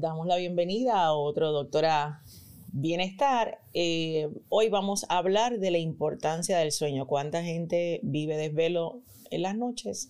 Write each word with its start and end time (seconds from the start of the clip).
damos 0.00 0.26
la 0.26 0.36
bienvenida 0.36 1.04
a 1.04 1.12
otro 1.12 1.52
doctora 1.52 2.22
Bienestar. 2.72 3.58
Eh, 3.74 4.28
hoy 4.48 4.70
vamos 4.70 5.04
a 5.10 5.18
hablar 5.18 5.58
de 5.58 5.70
la 5.70 5.78
importancia 5.78 6.56
del 6.56 6.72
sueño. 6.72 7.06
¿Cuánta 7.06 7.42
gente 7.42 8.00
vive 8.02 8.38
desvelo 8.38 9.02
en 9.30 9.42
las 9.42 9.56
noches? 9.56 10.08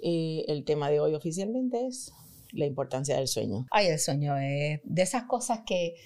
Eh, 0.00 0.44
el 0.46 0.64
tema 0.64 0.90
de 0.90 1.00
hoy 1.00 1.14
oficialmente 1.14 1.86
es 1.88 2.12
la 2.52 2.66
importancia 2.66 3.16
del 3.16 3.26
sueño. 3.26 3.66
Ay, 3.72 3.88
el 3.88 3.98
sueño 3.98 4.36
es 4.36 4.80
de 4.84 5.02
esas 5.02 5.24
cosas 5.24 5.62
que 5.66 5.96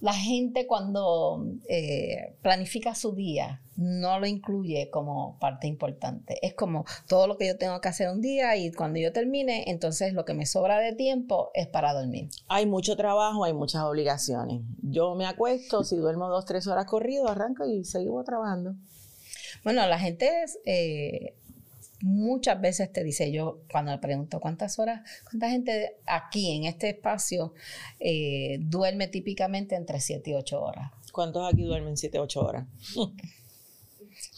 la 0.00 0.12
gente 0.12 0.66
cuando 0.66 1.44
eh, 1.68 2.36
planifica 2.42 2.94
su 2.94 3.14
día 3.14 3.62
no 3.76 4.18
lo 4.18 4.26
incluye 4.26 4.90
como 4.90 5.38
parte 5.38 5.66
importante. 5.66 6.38
Es 6.44 6.54
como 6.54 6.84
todo 7.06 7.26
lo 7.26 7.36
que 7.36 7.46
yo 7.46 7.56
tengo 7.56 7.80
que 7.80 7.88
hacer 7.88 8.08
un 8.10 8.20
día 8.20 8.56
y 8.56 8.72
cuando 8.72 8.98
yo 8.98 9.12
termine, 9.12 9.70
entonces 9.70 10.12
lo 10.12 10.24
que 10.24 10.34
me 10.34 10.46
sobra 10.46 10.78
de 10.78 10.94
tiempo 10.94 11.50
es 11.54 11.68
para 11.68 11.94
dormir. 11.94 12.28
Hay 12.48 12.66
mucho 12.66 12.96
trabajo, 12.96 13.44
hay 13.44 13.52
muchas 13.52 13.82
obligaciones. 13.82 14.62
Yo 14.82 15.14
me 15.14 15.26
acuesto, 15.26 15.84
si 15.84 15.96
duermo 15.96 16.28
dos, 16.28 16.44
tres 16.44 16.66
horas 16.66 16.86
corrido, 16.86 17.28
arranco 17.28 17.66
y 17.66 17.84
sigo 17.84 18.22
trabajando. 18.24 18.74
Bueno, 19.64 19.86
la 19.86 19.98
gente 19.98 20.42
es, 20.42 20.58
eh, 20.64 21.37
muchas 22.00 22.60
veces 22.60 22.92
te 22.92 23.02
dice 23.04 23.32
yo, 23.32 23.62
cuando 23.70 23.92
le 23.92 23.98
pregunto 23.98 24.40
cuántas 24.40 24.78
horas, 24.78 25.02
cuánta 25.24 25.50
gente 25.50 25.96
aquí 26.06 26.56
en 26.56 26.64
este 26.64 26.90
espacio 26.90 27.54
eh, 27.98 28.58
duerme 28.60 29.08
típicamente 29.08 29.74
entre 29.74 30.00
7 30.00 30.30
y 30.30 30.34
8 30.34 30.60
horas. 30.60 30.92
¿Cuántos 31.12 31.52
aquí 31.52 31.64
duermen 31.64 31.96
7, 31.96 32.18
8 32.18 32.40
horas? 32.40 32.66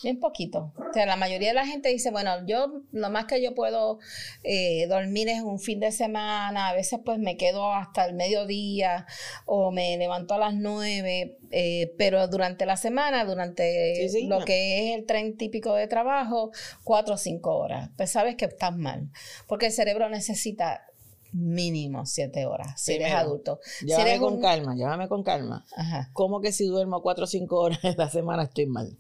Bien 0.03 0.19
poquito. 0.19 0.73
O 0.77 0.93
sea, 0.95 1.05
la 1.05 1.17
mayoría 1.17 1.49
de 1.49 1.55
la 1.55 1.67
gente 1.67 1.89
dice, 1.91 2.11
bueno, 2.11 2.47
yo 2.47 2.83
lo 2.93 3.11
más 3.11 3.27
que 3.27 3.43
yo 3.43 3.55
puedo 3.55 3.99
eh, 4.43 4.87
dormir 4.87 5.29
es 5.29 5.43
un 5.43 5.59
fin 5.59 5.79
de 5.81 5.93
semana, 5.93 6.69
a 6.69 6.75
veces 6.75 7.01
pues 7.05 7.19
me 7.19 7.37
quedo 7.37 7.73
hasta 7.73 8.07
el 8.07 8.15
mediodía 8.15 9.07
o 9.45 9.71
me 9.71 9.97
levanto 9.99 10.35
a 10.35 10.39
las 10.39 10.55
nueve, 10.55 11.39
eh, 11.51 11.95
pero 11.99 12.27
durante 12.29 12.65
la 12.65 12.77
semana, 12.77 13.25
durante 13.25 14.09
lo 14.27 14.45
que 14.45 14.89
es 14.91 14.99
el 14.99 15.07
tren 15.07 15.37
típico 15.37 15.75
de 15.75 15.87
trabajo, 15.87 16.51
cuatro 16.83 17.15
o 17.15 17.19
cinco 17.19 17.57
horas. 17.57 17.91
Pues 17.97 18.11
sabes 18.11 18.37
que 18.37 18.47
estás 18.47 18.75
mal, 18.75 19.11
porque 19.47 19.67
el 19.67 19.73
cerebro 19.73 20.09
necesita 20.09 20.87
mínimo 21.33 22.07
siete 22.07 22.47
horas 22.47 22.81
si 22.81 22.95
eres 22.95 23.13
adulto. 23.13 23.61
Llévame 23.83 24.19
con 24.19 24.41
calma, 24.41 24.75
llévame 24.75 25.09
con 25.09 25.23
calma. 25.23 25.65
¿Cómo 26.13 26.41
que 26.41 26.53
si 26.53 26.67
duermo 26.67 27.03
cuatro 27.03 27.25
o 27.25 27.29
cinco 27.29 27.61
horas 27.61 27.79
esta 27.83 28.09
semana 28.09 28.45
estoy 28.45 28.67
mal? 28.67 28.97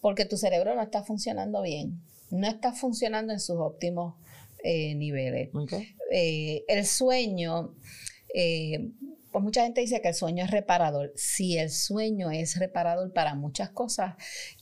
Porque 0.00 0.24
tu 0.24 0.36
cerebro 0.36 0.74
no 0.74 0.82
está 0.82 1.02
funcionando 1.02 1.62
bien, 1.62 2.00
no 2.30 2.46
está 2.46 2.72
funcionando 2.72 3.32
en 3.32 3.40
sus 3.40 3.56
óptimos 3.56 4.14
eh, 4.62 4.94
niveles. 4.94 5.50
Eh, 6.10 6.64
el 6.66 6.84
sueño, 6.84 7.74
eh, 8.34 8.90
pues 9.30 9.44
mucha 9.44 9.62
gente 9.62 9.80
dice 9.80 10.00
que 10.00 10.08
el 10.08 10.14
sueño 10.14 10.44
es 10.44 10.50
reparador. 10.50 11.12
Sí, 11.14 11.58
el 11.58 11.70
sueño 11.70 12.30
es 12.30 12.58
reparador 12.58 13.12
para 13.12 13.34
muchas 13.34 13.70
cosas 13.70 14.16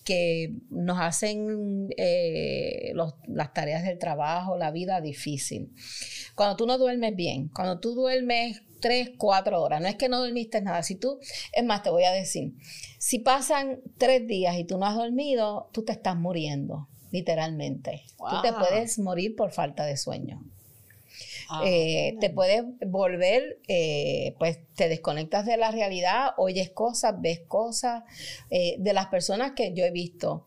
que 0.05 0.55
nos 0.71 0.99
hacen 1.01 1.89
las 3.29 3.53
tareas 3.55 3.85
del 3.85 3.99
trabajo, 3.99 4.57
la 4.59 4.71
vida 4.71 5.01
difícil. 5.01 5.73
Cuando 6.35 6.57
tú 6.57 6.67
no 6.67 6.77
duermes 6.79 7.17
bien, 7.17 7.49
cuando 7.49 7.81
tú 7.81 7.95
duermes 7.95 8.63
tres, 8.81 9.11
cuatro 9.19 9.63
horas. 9.63 9.81
No 9.81 9.89
es 9.89 9.97
que 9.97 10.09
no 10.09 10.21
dormiste 10.21 10.61
nada. 10.61 10.83
Si 10.83 10.97
tú, 10.97 11.19
es 11.53 11.65
más, 11.65 11.83
te 11.83 11.91
voy 11.91 12.05
a 12.05 12.13
decir, 12.13 12.53
si 12.99 13.19
pasan 13.19 13.81
tres 13.99 14.27
días 14.27 14.57
y 14.57 14.65
tú 14.65 14.79
no 14.79 14.87
has 14.87 14.97
dormido, 14.97 15.69
tú 15.73 15.85
te 15.85 15.93
estás 15.93 16.17
muriendo, 16.17 16.89
literalmente. 17.11 18.03
Tú 18.19 18.43
te 18.43 18.53
puedes 18.53 18.99
morir 18.99 19.37
por 19.37 19.53
falta 19.53 19.85
de 19.85 19.97
sueño. 19.97 20.43
Ah, 21.49 21.63
eh, 21.65 22.17
te 22.21 22.31
puedes 22.31 22.65
volver, 22.87 23.61
eh, 23.69 24.35
pues 24.39 24.59
te 24.75 24.89
desconectas 24.89 25.47
de 25.47 25.57
la 25.57 25.71
realidad, 25.71 26.31
oyes 26.37 26.71
cosas, 26.71 27.15
ves 27.21 27.41
cosas. 27.47 28.03
Eh, 28.51 28.77
de 28.79 28.93
las 28.93 29.07
personas 29.07 29.53
que 29.53 29.73
yo 29.73 29.85
he 29.85 29.91
visto 29.91 30.45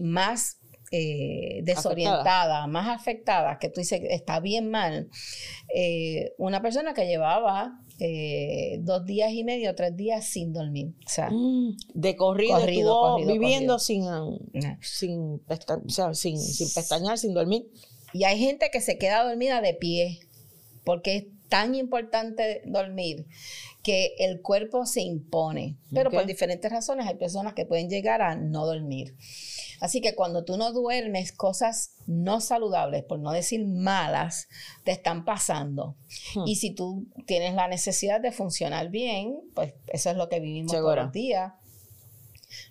más 0.00 0.58
eh, 0.94 1.62
desorientada, 1.64 2.66
más 2.66 2.88
afectada, 2.88 3.58
que 3.58 3.70
tú 3.70 3.80
dices 3.80 4.02
está 4.10 4.40
bien 4.40 4.70
mal, 4.70 5.08
eh, 5.74 6.34
una 6.36 6.60
persona 6.60 6.92
que 6.92 7.06
llevaba 7.06 7.80
eh, 7.98 8.78
dos 8.80 9.06
días 9.06 9.32
y 9.32 9.42
medio, 9.42 9.74
tres 9.74 9.96
días 9.96 10.26
sin 10.26 10.52
dormir. 10.52 10.88
O 11.06 11.08
sea, 11.08 11.30
mm, 11.30 11.76
de 11.94 12.14
corrido, 12.14 13.16
viviendo 13.26 13.78
Sin, 13.78 14.04
sin, 14.82 15.40
sin, 16.12 16.38
sin 16.38 16.74
pestañear, 16.74 17.16
sin 17.16 17.32
dormir. 17.32 17.66
Y 18.12 18.24
hay 18.24 18.38
gente 18.38 18.68
que 18.70 18.82
se 18.82 18.98
queda 18.98 19.24
dormida 19.24 19.62
de 19.62 19.72
pie, 19.72 20.18
porque 20.84 21.16
es 21.16 21.24
tan 21.52 21.74
importante 21.74 22.62
dormir 22.64 23.26
que 23.82 24.14
el 24.18 24.40
cuerpo 24.40 24.86
se 24.86 25.02
impone. 25.02 25.76
Pero 25.92 26.10
por 26.10 26.24
diferentes 26.24 26.72
razones 26.72 27.06
hay 27.06 27.16
personas 27.16 27.52
que 27.52 27.66
pueden 27.66 27.90
llegar 27.90 28.22
a 28.22 28.36
no 28.36 28.64
dormir. 28.64 29.14
Así 29.78 30.00
que 30.00 30.14
cuando 30.14 30.46
tú 30.46 30.56
no 30.56 30.72
duermes, 30.72 31.30
cosas 31.30 31.96
no 32.06 32.40
saludables, 32.40 33.04
por 33.04 33.18
no 33.18 33.32
decir 33.32 33.66
malas, 33.66 34.48
te 34.82 34.92
están 34.92 35.26
pasando. 35.26 35.98
Hmm. 36.34 36.44
Y 36.46 36.56
si 36.56 36.70
tú 36.74 37.06
tienes 37.26 37.52
la 37.52 37.68
necesidad 37.68 38.18
de 38.22 38.32
funcionar 38.32 38.88
bien, 38.88 39.38
pues 39.54 39.74
eso 39.88 40.08
es 40.08 40.16
lo 40.16 40.30
que 40.30 40.40
vivimos 40.40 40.72
todos 40.72 40.96
los 40.96 41.12
días. 41.12 41.52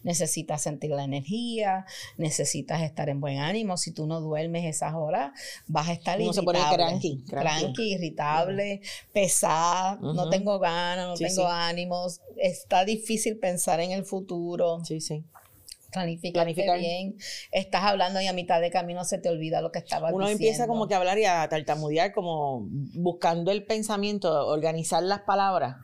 Necesitas 0.04 0.62
sentir 0.62 0.92
la 0.92 1.04
energía, 1.04 1.86
necesitas 2.18 2.82
estar 2.82 3.10
en 3.10 3.20
buen 3.20 3.40
ánimo. 3.40 3.78
Si 3.78 3.92
tú 3.92 4.08
no 4.08 4.22
duermes 4.22 4.66
esas 4.66 4.94
horas, 4.94 5.32
vas 5.68 5.90
a 5.90 5.94
estar 5.94 6.20
irritable. 6.20 6.60
Se 6.60 6.76
cranky, 6.76 7.24
cranky. 7.28 7.94
irritable, 7.94 8.82
pesada, 9.12 9.98
no 10.02 10.30
tengo 10.30 10.60
ganas, 10.60 11.08
no 11.08 11.16
tengo 11.16 11.48
ánimos. 11.48 12.22
Está 12.38 12.86
difícil 12.86 13.38
pensar 13.38 13.80
en 13.80 13.92
el 13.92 14.06
futuro. 14.06 14.84
Sí, 14.86 15.02
sí 15.02 15.24
planificar, 15.92 16.48
bien. 16.80 17.18
Estás 17.52 17.84
hablando 17.84 18.22
y 18.22 18.28
a 18.28 18.34
mitad 18.34 18.62
de 18.62 18.72
camino 18.72 19.04
se 19.04 19.18
te 19.18 19.30
olvida 19.30 19.62
lo 19.62 19.72
que 19.72 19.80
estabas 19.80 20.14
Uno 20.14 20.28
empieza 20.28 20.68
como 20.68 20.88
que 20.88 20.94
a 20.94 20.98
hablar 20.98 21.20
y 21.20 21.26
a 21.26 21.48
tartamudear, 21.50 22.14
como 22.14 22.66
buscando 22.70 23.52
el 23.52 23.66
pensamiento, 23.66 24.48
organizar 24.48 25.04
las 25.04 25.22
palabras. 25.22 25.78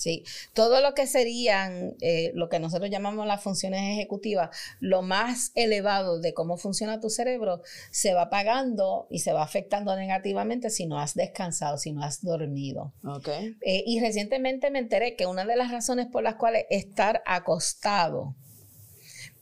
Sí, 0.00 0.24
todo 0.54 0.80
lo 0.80 0.94
que 0.94 1.06
serían 1.06 1.94
eh, 2.00 2.32
lo 2.34 2.48
que 2.48 2.58
nosotros 2.58 2.90
llamamos 2.90 3.26
las 3.26 3.42
funciones 3.42 3.82
ejecutivas, 3.92 4.48
lo 4.80 5.02
más 5.02 5.52
elevado 5.54 6.20
de 6.20 6.32
cómo 6.32 6.56
funciona 6.56 7.00
tu 7.00 7.10
cerebro, 7.10 7.60
se 7.90 8.14
va 8.14 8.22
apagando 8.22 9.06
y 9.10 9.18
se 9.18 9.34
va 9.34 9.42
afectando 9.42 9.94
negativamente 9.96 10.70
si 10.70 10.86
no 10.86 10.98
has 10.98 11.14
descansado, 11.14 11.76
si 11.76 11.92
no 11.92 12.02
has 12.02 12.24
dormido. 12.24 12.94
Okay. 13.04 13.56
Eh, 13.60 13.84
y 13.86 14.00
recientemente 14.00 14.70
me 14.70 14.78
enteré 14.78 15.16
que 15.16 15.26
una 15.26 15.44
de 15.44 15.56
las 15.56 15.70
razones 15.70 16.06
por 16.06 16.22
las 16.22 16.36
cuales 16.36 16.64
estar 16.70 17.22
acostado 17.26 18.34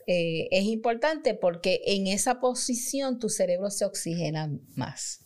eh, 0.07 0.49
es 0.51 0.65
importante 0.65 1.35
porque 1.35 1.81
en 1.85 2.07
esa 2.07 2.41
posición 2.41 3.17
tu 3.17 3.29
cerebro 3.29 3.69
se 3.69 3.85
oxigena 3.85 4.49
más. 4.75 5.21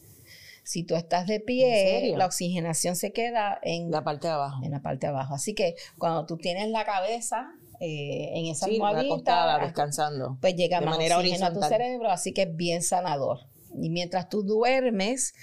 Si 0.64 0.84
tú 0.84 0.96
estás 0.96 1.28
de 1.28 1.40
pie, 1.40 2.14
la 2.16 2.26
oxigenación 2.26 2.96
se 2.96 3.12
queda 3.12 3.60
en 3.64 3.92
la 3.92 4.04
parte 4.04 4.28
de 4.28 4.34
abajo. 4.34 4.64
En 4.64 4.72
la 4.72 4.82
parte 4.82 5.08
de 5.08 5.12
abajo. 5.12 5.36
Así 5.36 5.54
que 5.54 5.76
cuando 5.98 6.26
tú 6.26 6.38
tienes 6.38 6.70
la 6.70 6.86
cabeza 6.86 7.52
eh, 7.80 8.30
en 8.34 8.46
esa 8.46 8.68
sí, 8.68 8.80
descansando, 9.62 10.38
pues 10.40 10.56
llega 10.56 10.80
más 10.80 10.92
manera 10.92 11.18
oxígeno 11.18 11.48
a 11.48 11.54
tu 11.54 11.62
cerebro, 11.62 12.10
así 12.10 12.32
que 12.34 12.44
es 12.44 12.56
bien 12.56 12.82
sanador. 12.82 13.40
Y 13.76 13.90
mientras 13.90 14.30
tú 14.30 14.44
duermes, 14.44 15.34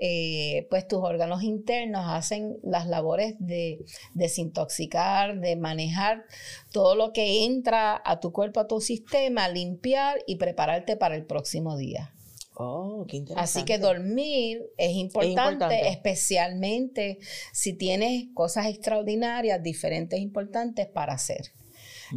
eh, 0.00 0.66
pues 0.70 0.86
tus 0.86 1.00
órganos 1.00 1.42
internos 1.42 2.04
hacen 2.06 2.58
las 2.62 2.86
labores 2.86 3.34
de 3.38 3.84
desintoxicar, 4.14 5.40
de 5.40 5.56
manejar 5.56 6.24
todo 6.70 6.94
lo 6.94 7.12
que 7.12 7.44
entra 7.44 8.00
a 8.04 8.20
tu 8.20 8.32
cuerpo, 8.32 8.60
a 8.60 8.68
tu 8.68 8.80
sistema, 8.80 9.48
limpiar 9.48 10.18
y 10.26 10.36
prepararte 10.36 10.96
para 10.96 11.16
el 11.16 11.26
próximo 11.26 11.76
día. 11.76 12.14
Oh, 12.54 13.06
qué 13.08 13.16
interesante. 13.16 13.42
Así 13.42 13.64
que 13.64 13.78
dormir 13.78 14.62
es 14.76 14.92
importante, 14.92 15.88
especialmente 15.88 17.18
si 17.52 17.72
tienes 17.72 18.26
cosas 18.34 18.66
extraordinarias, 18.66 19.62
diferentes, 19.62 20.20
importantes 20.20 20.86
para 20.86 21.14
hacer, 21.14 21.52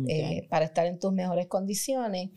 eh, 0.07 0.45
para 0.49 0.65
estar 0.65 0.85
en 0.85 0.99
tus 0.99 1.13
mejores 1.13 1.47
condiciones 1.47 2.31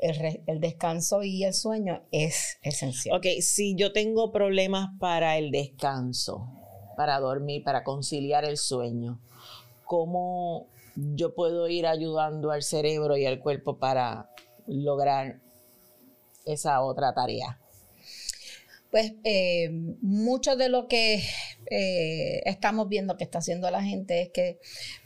el, 0.00 0.60
descanso 0.60 1.22
y 1.22 1.44
el 1.44 1.54
sueño 1.54 2.02
es 2.12 2.58
esencial. 2.62 3.16
Ok, 3.16 3.26
si 3.40 3.74
yo 3.74 3.92
tengo 3.92 4.30
problemas 4.30 4.90
para 4.98 5.38
el 5.38 5.50
descanso, 5.50 6.48
para 6.96 7.18
dormir, 7.18 7.62
para 7.64 7.84
conciliar 7.84 8.44
el 8.44 8.56
sueño, 8.56 9.20
¿cómo 9.84 10.68
yo 10.94 11.34
puedo 11.34 11.68
ir 11.68 11.86
ayudando 11.86 12.50
al 12.50 12.62
cerebro 12.62 13.16
y 13.16 13.26
al 13.26 13.40
cuerpo 13.40 13.78
para 13.78 14.30
lograr 14.66 15.40
esa 16.52 16.80
otra 16.82 17.12
tarea? 17.14 17.58
Pues 18.90 19.12
eh, 19.24 19.68
mucho 20.00 20.56
de 20.56 20.70
lo 20.70 20.88
que 20.88 21.22
eh, 21.70 22.40
estamos 22.46 22.88
viendo 22.88 23.18
que 23.18 23.24
está 23.24 23.38
haciendo 23.38 23.70
la 23.70 23.82
gente 23.82 24.22
es 24.22 24.30
que 24.30 24.58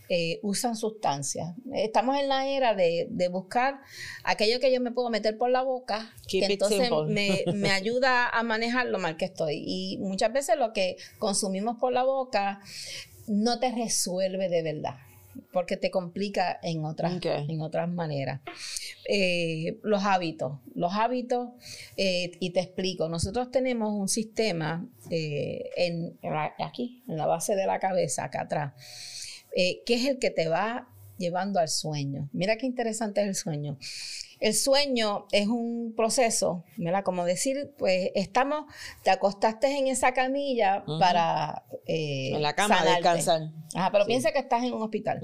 eh, 0.08 0.38
usan 0.42 0.76
sustancias. 0.76 1.54
Estamos 1.74 2.16
en 2.20 2.28
la 2.28 2.46
era 2.46 2.74
de, 2.74 3.08
buscar 3.30 3.80
aquello 4.22 4.60
que 4.60 4.72
yo 4.72 4.80
me 4.80 4.92
puedo 4.92 5.10
meter 5.10 5.36
por 5.36 5.50
la 5.50 5.62
boca, 5.62 6.14
que 6.28 6.44
entonces 6.44 6.90
me, 7.08 7.44
me, 7.54 7.70
ayuda 7.72 8.28
a 8.28 8.42
manejar 8.44 8.86
lo 8.86 9.00
mal 9.00 9.16
que 9.16 9.24
estoy. 9.24 9.64
Y 9.66 9.98
muchas 9.98 10.32
veces 10.32 10.56
lo 10.56 10.72
que 10.72 10.96
consumimos 11.18 11.78
por 11.80 11.92
la 11.92 12.04
boca 12.04 12.60
no 13.26 13.58
te 13.58 13.72
resuelve 13.72 14.48
de 14.48 14.62
verdad 14.62 14.94
porque 15.52 15.76
te 15.76 15.90
complica 15.90 16.58
en 16.62 16.84
otras, 16.84 17.18
en 17.24 17.60
otras 17.60 17.88
maneras. 17.88 18.40
Eh, 19.08 19.78
los 19.82 20.04
hábitos, 20.04 20.58
los 20.74 20.92
hábitos, 20.94 21.50
eh, 21.96 22.32
y 22.40 22.50
te 22.50 22.60
explico, 22.60 23.08
nosotros 23.08 23.50
tenemos 23.50 23.92
un 23.92 24.08
sistema 24.08 24.86
eh, 25.10 25.70
en, 25.76 26.18
aquí, 26.58 27.02
en 27.08 27.16
la 27.16 27.26
base 27.26 27.54
de 27.54 27.66
la 27.66 27.78
cabeza, 27.78 28.24
acá 28.24 28.42
atrás, 28.42 28.72
que 29.54 29.82
es 29.86 30.06
el 30.06 30.18
que 30.18 30.30
te 30.30 30.48
va 30.48 30.88
llevando 31.18 31.60
al 31.60 31.68
sueño. 31.68 32.28
Mira 32.32 32.56
qué 32.56 32.66
interesante 32.66 33.22
es 33.22 33.28
el 33.28 33.34
sueño. 33.34 33.78
El 34.42 34.54
sueño 34.54 35.26
es 35.30 35.46
un 35.46 35.94
proceso, 35.96 36.64
¿verdad? 36.76 37.04
Como 37.04 37.24
decir, 37.24 37.74
pues 37.78 38.10
estamos, 38.16 38.64
te 39.04 39.10
acostaste 39.10 39.78
en 39.78 39.86
esa 39.86 40.14
camilla 40.14 40.84
para... 40.98 41.64
Eh, 41.86 42.32
en 42.34 42.42
la 42.42 42.52
cama 42.52 42.84
descansar. 42.84 43.52
Ajá, 43.72 43.92
pero 43.92 44.04
piensa 44.04 44.32
que 44.32 44.40
estás 44.40 44.64
en 44.64 44.72
un 44.72 44.82
hospital. 44.82 45.20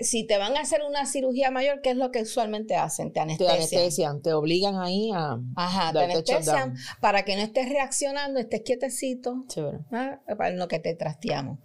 Si 0.00 0.26
te 0.26 0.38
van 0.38 0.56
a 0.56 0.60
hacer 0.60 0.80
una 0.82 1.04
cirugía 1.04 1.50
mayor, 1.50 1.82
¿qué 1.82 1.90
es 1.90 1.96
lo 1.96 2.10
que 2.10 2.22
usualmente 2.22 2.74
hacen? 2.74 3.12
Te 3.12 3.20
anestesian. 3.20 3.50
Te 3.50 3.56
anestesian, 3.58 4.22
te 4.22 4.32
obligan 4.32 4.80
ahí 4.80 5.10
a... 5.14 5.38
Ajá, 5.54 5.92
te 5.92 6.04
anestesian 6.04 6.74
para 7.02 7.26
que 7.26 7.36
no 7.36 7.42
estés 7.42 7.68
reaccionando, 7.68 8.40
estés 8.40 8.62
quietecito, 8.62 9.44
¿ah? 9.92 10.20
para 10.38 10.50
lo 10.52 10.68
que 10.68 10.78
te 10.78 10.94
trasteamos. 10.94 11.58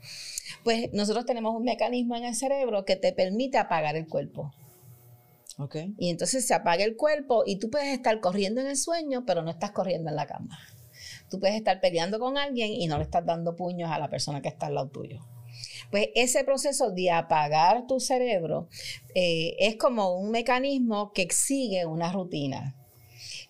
Pues 0.63 0.91
nosotros 0.93 1.25
tenemos 1.25 1.55
un 1.55 1.63
mecanismo 1.63 2.15
en 2.15 2.25
el 2.25 2.35
cerebro 2.35 2.85
que 2.85 2.95
te 2.95 3.13
permite 3.13 3.57
apagar 3.57 3.95
el 3.95 4.07
cuerpo. 4.07 4.51
Y 5.97 6.09
entonces 6.09 6.45
se 6.45 6.53
apaga 6.53 6.83
el 6.83 6.95
cuerpo 6.95 7.43
y 7.45 7.57
tú 7.57 7.69
puedes 7.69 7.93
estar 7.93 8.19
corriendo 8.19 8.61
en 8.61 8.67
el 8.67 8.77
sueño, 8.77 9.23
pero 9.25 9.43
no 9.43 9.51
estás 9.51 9.71
corriendo 9.71 10.09
en 10.09 10.15
la 10.15 10.25
cama. 10.25 10.59
Tú 11.29 11.39
puedes 11.39 11.55
estar 11.55 11.79
peleando 11.79 12.19
con 12.19 12.37
alguien 12.37 12.71
y 12.71 12.87
no 12.87 12.97
le 12.97 13.03
estás 13.03 13.25
dando 13.25 13.55
puños 13.55 13.91
a 13.91 13.99
la 13.99 14.09
persona 14.09 14.41
que 14.41 14.49
está 14.49 14.67
al 14.67 14.75
lado 14.75 14.89
tuyo. 14.89 15.19
Pues 15.91 16.09
ese 16.15 16.43
proceso 16.43 16.91
de 16.91 17.11
apagar 17.11 17.85
tu 17.87 17.99
cerebro 17.99 18.67
eh, 19.15 19.55
es 19.59 19.75
como 19.77 20.17
un 20.17 20.31
mecanismo 20.31 21.11
que 21.13 21.27
sigue 21.31 21.85
una 21.85 22.11
rutina. 22.11 22.75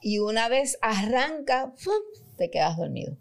Y 0.02 0.20
una 0.20 0.50
vez 0.50 0.78
arranca, 0.82 1.74
te 2.38 2.50
quedas 2.50 2.78
dormido. 2.78 3.18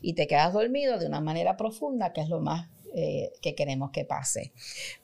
Y 0.00 0.14
te 0.14 0.26
quedas 0.26 0.52
dormido 0.52 0.98
de 0.98 1.06
una 1.06 1.20
manera 1.20 1.56
profunda, 1.56 2.12
que 2.12 2.20
es 2.20 2.28
lo 2.28 2.40
más 2.40 2.68
eh, 2.94 3.32
que 3.40 3.54
queremos 3.54 3.90
que 3.90 4.04
pase. 4.04 4.52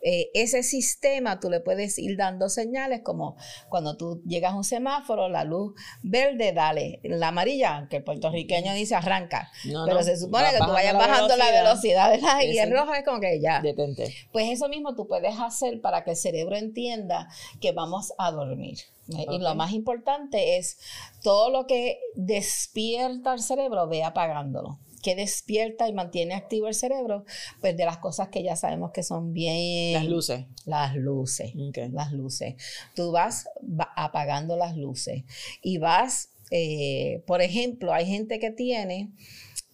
Eh, 0.02 0.30
ese 0.34 0.62
sistema 0.62 1.40
tú 1.40 1.50
le 1.50 1.60
puedes 1.60 1.98
ir 1.98 2.16
dando 2.16 2.48
señales 2.48 3.00
como 3.02 3.36
cuando 3.68 3.96
tú 3.96 4.22
llegas 4.26 4.52
a 4.52 4.56
un 4.56 4.64
semáforo, 4.64 5.28
la 5.28 5.44
luz 5.44 5.74
verde, 6.02 6.52
dale, 6.52 7.00
la 7.02 7.28
amarilla, 7.28 7.86
que 7.88 7.96
el 7.96 8.04
puertorriqueño 8.04 8.74
dice 8.74 8.94
arranca, 8.94 9.50
pero 9.62 10.02
se 10.02 10.16
supone 10.16 10.50
que 10.50 10.58
tú 10.58 10.70
vayas 10.72 10.94
bajando 10.94 11.36
la 11.36 11.50
velocidad, 11.50 12.12
y 12.42 12.58
el 12.58 12.70
rojo 12.70 12.94
es 12.94 13.04
como 13.04 13.20
que 13.20 13.40
ya. 13.40 13.60
Detente. 13.60 14.14
Pues 14.32 14.50
eso 14.50 14.68
mismo 14.68 14.94
tú 14.94 15.06
puedes 15.06 15.38
hacer 15.38 15.80
para 15.80 16.04
que 16.04 16.10
el 16.10 16.16
cerebro 16.16 16.56
entienda 16.56 17.28
que 17.60 17.72
vamos 17.72 18.12
a 18.18 18.30
dormir. 18.30 18.78
Eh, 19.16 19.26
y 19.30 19.38
lo 19.38 19.54
más 19.54 19.72
importante 19.72 20.58
es 20.58 20.78
todo 21.22 21.50
lo 21.50 21.66
que 21.66 21.98
despierta 22.14 23.32
el 23.32 23.40
cerebro, 23.40 23.88
ve 23.88 24.04
apagándolo 24.04 24.78
que 25.02 25.14
despierta 25.14 25.88
y 25.88 25.92
mantiene 25.92 26.34
activo 26.34 26.68
el 26.68 26.74
cerebro, 26.74 27.24
pues 27.60 27.76
de 27.76 27.84
las 27.84 27.98
cosas 27.98 28.28
que 28.28 28.42
ya 28.42 28.56
sabemos 28.56 28.90
que 28.92 29.02
son 29.02 29.32
bien... 29.32 29.94
Las 29.94 30.06
luces. 30.06 30.46
Las 30.64 30.96
luces. 30.96 31.52
Las 31.92 32.12
luces. 32.12 32.54
Tú 32.94 33.12
vas 33.12 33.48
apagando 33.96 34.56
las 34.56 34.76
luces 34.76 35.24
y 35.62 35.78
vas, 35.78 36.30
eh, 36.50 37.22
por 37.26 37.42
ejemplo, 37.42 37.92
hay 37.92 38.06
gente 38.06 38.38
que 38.38 38.50
tiene... 38.50 39.12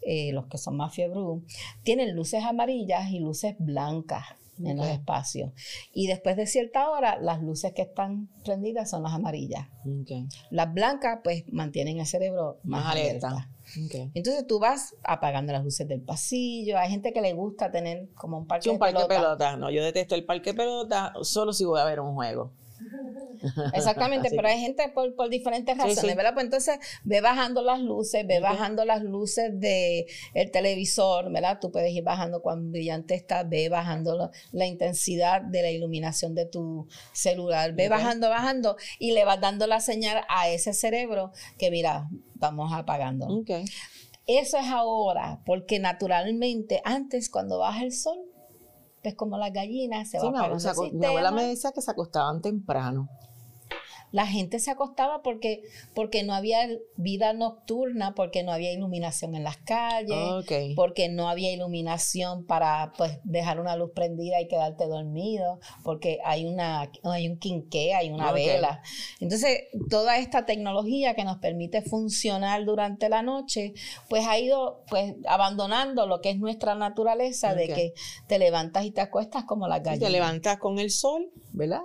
Eh, 0.07 0.35
los 0.35 0.49
que 0.49 0.59
son 0.59 0.77
más 0.77 0.95
fiebrú, 0.95 1.47
tienen 1.83 2.15
luces 2.15 2.45
amarillas 2.45 3.11
y 3.11 3.21
luces 3.21 3.55
blancas 3.59 4.27
en 4.63 4.77
los 4.77 4.87
espacios. 4.87 5.53
Y 5.93 6.07
después 6.07 6.37
de 6.37 6.47
cierta 6.47 6.91
hora, 6.91 7.19
las 7.21 7.41
luces 7.43 7.73
que 7.73 7.83
están 7.83 8.29
prendidas 8.45 8.91
son 8.91 9.03
las 9.03 9.13
amarillas. 9.13 9.69
Las 10.51 10.73
blancas, 10.73 11.21
pues, 11.25 11.45
mantienen 11.53 12.01
el 12.01 12.07
cerebro 12.07 12.61
más, 12.65 12.87
alerta. 12.87 13.51
Entonces 14.15 14.47
tú 14.47 14.59
vas 14.59 14.97
apagando 15.03 15.53
las 15.53 15.65
luces 15.65 15.87
del 15.89 16.01
pasillo. 16.01 16.79
Hay 16.79 16.91
gente 16.91 17.13
que 17.13 17.21
le 17.21 17.33
gusta 17.33 17.71
tener 17.71 18.09
como 18.15 18.39
un 18.39 18.47
parque, 18.47 18.71
un 18.71 18.79
parque 18.79 19.03
de 19.03 19.07
pelota. 19.07 19.57
No, 19.57 19.71
yo 19.71 19.85
detesto 19.85 20.15
el 20.15 20.25
parque 20.25 20.53
de 20.53 20.57
pelota 20.57 21.13
solo 21.23 21.53
si 21.53 21.65
voy 21.65 21.81
a 21.81 21.85
ver 21.85 22.01
un 22.01 22.15
juego. 22.15 22.53
Exactamente, 23.73 24.31
pero 24.35 24.49
hay 24.49 24.61
gente 24.61 24.89
por, 24.95 25.15
por 25.15 25.29
diferentes 25.29 25.77
razones, 25.77 26.17
¿verdad? 26.17 26.35
Pues 26.35 26.45
entonces 26.45 26.79
ve 27.05 27.21
bajando 27.21 27.63
las 27.63 27.81
luces, 27.81 28.27
ve 28.27 28.41
bajando 28.41 28.85
las 28.85 29.03
luces 29.03 29.51
del 29.59 30.05
el 30.35 30.51
televisor, 30.51 31.31
¿verdad? 31.33 31.59
Tú 31.61 31.71
puedes 31.71 31.93
ir 31.93 32.05
bajando 32.05 32.43
cuando 32.43 32.71
brillante 32.71 33.15
está, 33.15 33.43
ve 33.43 33.69
bajando 33.69 34.31
la, 34.53 34.67
intensidad 34.67 35.43
de 35.43 35.63
la 35.63 35.71
iluminación 35.71 36.35
de 36.35 36.47
tu 36.47 36.89
celular, 37.13 37.73
ve 37.75 37.89
bajando, 37.89 38.29
bajando 38.29 38.77
y 38.99 39.13
le 39.13 39.25
vas 39.25 39.41
dando 39.41 39.67
la 39.67 39.81
señal 39.81 40.25
a 40.29 40.49
ese 40.49 40.73
cerebro 40.73 41.33
que 41.59 41.71
mira, 41.71 42.09
vamos 42.35 42.73
apagando. 42.73 43.29
Eso 44.27 44.57
es 44.57 44.67
ahora, 44.69 45.43
porque 45.45 45.79
naturalmente 45.79 46.81
antes 46.85 47.29
cuando 47.29 47.59
baja 47.59 47.83
el 47.83 47.93
sol, 47.93 48.19
pues 49.03 49.15
como 49.15 49.37
las 49.37 49.53
gallinas 49.53 50.09
se 50.09 50.19
va 50.19 50.29
a 50.29 50.75
Mi 50.93 51.07
abuela 51.07 51.31
me 51.31 51.45
decía 51.45 51.73
que 51.73 51.83
se 51.83 51.91
acostaban 51.91 52.41
temprano 52.41 53.11
la 54.15 54.29
gente 54.29 54.61
se 54.61 54.71
acostaba 54.71 55.23
porque, 55.23 55.65
porque 55.93 56.23
no 56.23 56.35
había 56.35 56.69
vida 56.95 57.33
nocturna, 57.33 58.15
porque 58.15 58.45
no 58.45 58.53
había 58.53 58.73
iluminación 58.73 59.35
en 59.35 59.43
las 59.43 59.57
calles, 59.57 60.17
porque 60.77 61.09
no 61.09 61.29
había 61.29 61.53
iluminación 61.53 62.47
para 62.47 62.93
pues, 62.97 63.19
dejar 63.25 63.59
una 63.59 63.75
luz 63.75 63.91
prendida 63.93 64.41
y 64.41 64.47
quedarte 64.47 64.87
dormido, 64.87 65.59
porque 65.83 66.21
hay, 66.25 66.47
una, 66.47 66.93
hay 67.03 67.27
un 67.27 67.41
quinqué, 67.41 67.93
hay 67.95 68.11
una 68.11 68.31
vela. 68.31 68.83
Entonces, 69.19 69.63
toda 69.91 70.17
esta 70.19 70.47
tecnología 70.47 71.15
que 71.15 71.25
nos 71.25 71.39
permite 71.39 71.83
funcionar 71.83 72.65
durante 72.65 73.09
la 73.09 73.23
noche, 73.23 73.75
pues 74.09 74.29
ha 74.29 74.39
ido 74.39 74.85
pues 74.91 75.17
abandonando 75.27 76.07
lo 76.07 76.21
que 76.21 76.31
es 76.31 76.39
nuestra 76.39 76.77
naturaleza 76.77 77.53
de 77.57 77.67
que 77.67 77.95
te 78.29 78.39
levantas 78.39 78.85
y 78.85 78.93
te 78.93 79.01
acuestas 79.01 79.43
como 79.43 79.67
las 79.67 79.83
gallinas. 79.83 80.07
te 80.07 80.13
levantas 80.13 80.59
con 80.59 80.79
el 80.79 80.93
sol, 80.93 81.33
¿verdad? 81.53 81.83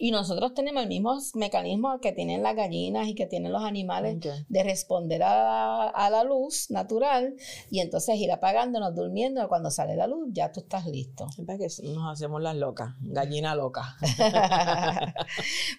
Y 0.00 0.12
nosotros 0.12 0.54
tenemos 0.54 0.84
el 0.84 0.88
mismo 0.88 1.18
mecanismo 1.34 1.98
que 2.00 2.12
tienen 2.12 2.44
las 2.44 2.54
gallinas 2.54 3.08
y 3.08 3.16
que 3.16 3.26
tienen 3.26 3.50
los 3.52 3.64
animales 3.64 4.18
de 4.48 4.62
responder 4.62 5.22
a, 5.24 6.08
la 6.08 6.24
luz 6.24 6.70
natural 6.70 7.34
y 7.68 7.80
entonces 7.80 8.16
ir 8.16 8.30
apagándonos, 8.30 8.94
durmiendo. 8.94 9.46
Cuando 9.48 9.70
sale 9.70 9.96
la 9.96 10.06
luz, 10.06 10.28
ya 10.32 10.52
tú 10.52 10.60
estás 10.60 10.86
listo. 10.86 11.26
Es 11.36 11.80
que 11.80 11.88
nos 11.88 12.12
hacemos 12.12 12.40
las 12.40 12.54
locas, 12.54 12.94
gallina 13.00 13.56
loca. 13.56 13.96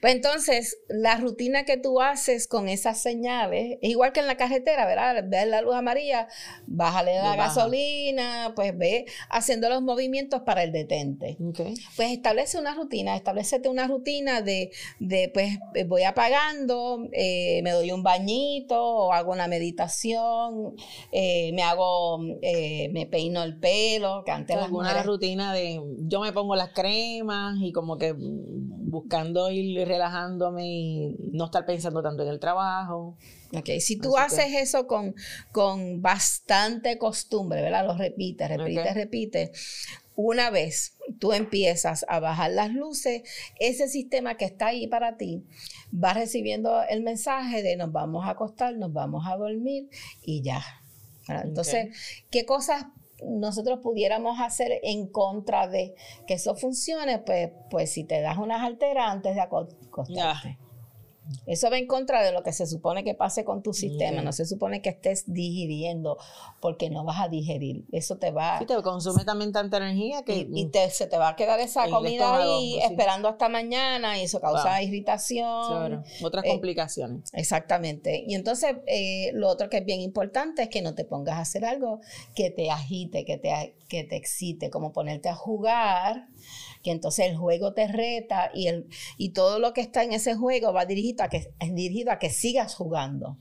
pues 0.02 0.14
entonces, 0.14 0.78
la 0.90 1.16
rutina 1.16 1.64
que 1.64 1.78
tú 1.78 2.02
haces 2.02 2.48
con 2.48 2.68
esas 2.68 3.02
señales, 3.02 3.78
es 3.82 3.90
igual 3.90 4.12
que 4.12 4.20
en 4.20 4.28
la 4.28 4.36
carretera, 4.36 4.86
¿verdad? 4.86 5.24
Ves 5.28 5.48
la 5.48 5.62
luz 5.62 5.76
amarilla, 5.76 6.28
bájale 6.68 7.16
la 7.16 7.38
gasolina, 7.38 8.52
pues 8.54 8.78
ve 8.78 9.06
haciendo 9.30 9.70
los 9.70 9.82
movimientos 9.82 10.42
para 10.42 10.64
el 10.64 10.74
detente. 10.74 11.38
Pues 11.96 12.12
establece 12.12 12.60
una 12.60 12.76
rutina, 12.76 13.16
establecete 13.16 13.70
una 13.70 13.88
rutina 13.88 14.09
de, 15.00 15.32
pues 15.34 15.60
eh, 15.76 15.84
voy 15.84 16.04
apagando, 16.04 17.08
eh, 17.12 17.62
me 17.64 17.72
doy 17.72 17.92
un 17.92 18.02
bañito 18.02 18.82
o 18.82 19.14
hago 19.14 19.32
una 19.32 19.48
meditación, 19.48 20.76
eh, 21.12 21.52
me 21.54 21.62
hago, 21.62 22.18
me 22.20 23.08
peino 23.10 23.44
el 23.44 23.60
pelo, 23.60 24.24
que 24.26 24.32
antes 24.32 24.58
alguna 24.58 25.04
rutina 25.04 25.54
de 25.54 25.80
yo 26.00 26.22
me 26.22 26.34
pongo 26.34 26.56
las 26.56 26.70
cremas 26.74 27.58
y 27.62 27.72
como 27.72 27.98
que 27.98 28.16
buscando 28.18 29.52
ir 29.52 29.88
relajándome 29.88 30.68
y 30.68 31.16
no 31.32 31.46
estar 31.46 31.66
pensando 31.66 32.02
tanto 32.02 32.24
en 32.24 32.30
el 32.30 32.40
trabajo. 32.40 33.18
Ok, 33.52 33.70
si 33.80 33.98
tú 33.98 34.16
haces 34.16 34.54
eso 34.54 34.86
con, 34.86 35.16
con 35.52 36.04
bastante 36.04 37.00
costumbre, 37.00 37.62
¿verdad? 37.64 37.86
Lo 37.86 37.98
repites, 37.98 38.48
repites, 38.48 38.94
repites 38.94 39.99
una 40.22 40.50
vez 40.50 40.98
tú 41.18 41.32
empiezas 41.32 42.06
a 42.10 42.20
bajar 42.20 42.52
las 42.52 42.74
luces, 42.74 43.24
ese 43.58 43.88
sistema 43.88 44.36
que 44.36 44.44
está 44.44 44.68
ahí 44.68 44.86
para 44.86 45.16
ti 45.16 45.46
va 45.94 46.14
recibiendo 46.14 46.84
el 46.90 47.04
mensaje 47.04 47.64
de 47.64 47.78
nos 47.78 47.94
vamos 47.94 48.26
a 48.26 48.32
acostar, 48.32 48.76
nos 48.76 48.92
vamos 48.92 49.24
a 49.26 49.38
dormir 49.38 49.88
y 50.22 50.42
ya. 50.42 50.62
Entonces, 51.30 51.96
¿qué 52.30 52.46
cosas 52.46 52.88
nosotros 53.26 53.80
pudiéramos 53.82 54.42
hacer 54.42 54.82
en 54.84 55.08
contra 55.08 55.70
de 55.70 55.96
que 56.28 56.34
eso 56.34 56.54
funcione? 56.54 57.20
Pues, 57.20 57.52
pues 57.70 57.90
si 57.94 58.04
te 58.04 58.20
das 58.20 58.38
unas 58.38 58.62
alteras 58.62 59.12
antes 59.12 59.36
de 59.36 59.42
acostarte. 59.42 60.58
Eso 61.46 61.70
va 61.70 61.78
en 61.78 61.88
contra 61.88 62.24
de 62.24 62.32
lo 62.32 62.44
que 62.44 62.54
se 62.54 62.66
supone 62.66 63.04
que 63.04 63.16
pase 63.16 63.44
con 63.44 63.62
tu 63.62 63.74
sistema. 63.74 64.22
No 64.22 64.32
se 64.32 64.46
supone 64.46 64.82
que 64.82 64.90
estés 64.90 65.32
digiriendo 65.32 66.18
porque 66.60 66.90
no 66.90 67.04
vas 67.04 67.22
a 67.22 67.28
digerir. 67.28 67.86
Eso 67.92 68.18
te 68.18 68.32
va... 68.32 68.60
Y 68.62 68.66
te 68.66 68.82
consume 68.82 69.26
también 69.26 69.52
tanta 69.52 69.78
energía 69.78 70.24
que... 70.24 70.48
Y, 70.52 70.70
se 70.92 71.08
te 71.08 71.18
va 71.18 71.30
a 71.30 71.36
quedar 71.36 71.60
esa 71.60 71.90
comida 71.90 72.42
ahí 72.42 72.80
esperando 72.80 73.28
hasta 73.28 73.50
mañana 73.50 74.18
y 74.20 74.24
eso 74.24 74.40
causa 74.40 74.82
irritación. 74.82 76.04
Otras 76.22 76.46
eh, 76.46 76.50
complicaciones. 76.50 77.30
Exactamente. 77.34 78.24
Y 78.28 78.36
entonces 78.36 78.76
eh, 78.86 79.32
lo 79.34 79.50
otro 79.50 79.70
que 79.70 79.78
es 79.78 79.86
bien 79.86 80.02
importante 80.02 80.64
es 80.64 80.70
que 80.70 80.82
no 80.82 80.96
te 80.96 81.06
pongas 81.06 81.38
a 81.38 81.42
hacer 81.42 81.66
algo 81.66 82.02
que 82.36 82.50
te 82.50 82.70
agite, 82.70 83.26
que 83.26 83.38
te, 83.38 83.76
que 83.88 84.04
te 84.04 84.16
excite, 84.16 84.70
como 84.70 84.94
ponerte 84.94 85.30
a 85.30 85.36
jugar 85.36 86.28
que 86.84 86.92
entonces 86.92 87.28
el 87.28 87.38
juego 87.38 87.74
te 87.74 87.88
reta 87.88 88.52
y, 88.54 88.68
el, 88.68 88.88
y 89.18 89.30
todo 89.30 89.60
lo 89.60 89.74
que 89.74 89.82
está 89.82 90.04
en 90.04 90.14
ese 90.14 90.36
juego 90.36 90.72
va 90.74 90.86
dirigido 90.86 91.24
a 91.24 91.30
que, 91.30 91.54
dirigido 91.72 92.12
a 92.12 92.20
que 92.20 92.30
sigas 92.30 92.76
jugando. 92.76 93.38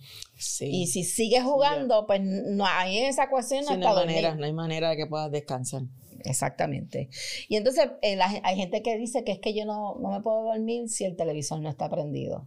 Y 0.61 0.87
si 0.89 1.05
sigues 1.05 1.43
jugando, 1.45 2.07
pues 2.07 2.21
no 2.23 2.67
hay 2.67 2.99
esa 2.99 3.29
cuestión 3.29 3.65
no, 3.65 3.73
hay 3.73 3.79
manera, 3.79 4.35
no 4.35 4.45
hay 4.45 4.53
manera 4.53 4.91
de 4.91 4.97
que 4.97 5.07
puedas 5.07 5.31
descansar. 5.31 5.83
Exactamente. 6.25 7.11
Y 7.49 7.57
entonces 7.57 7.91
eh, 8.03 8.19
hay 8.21 8.57
gente 8.57 8.83
que 8.83 8.97
dice 8.97 9.25
que 9.25 9.33
es 9.33 9.39
que 9.39 9.55
yo 9.55 9.65
no, 9.65 9.97
no, 10.01 10.11
me 10.11 10.21
puedo 10.21 10.45
dormir 10.45 10.89
si 10.89 11.05
el 11.05 11.17
televisor 11.17 11.61
no 11.61 11.69
está 11.69 11.89
prendido. 11.89 12.47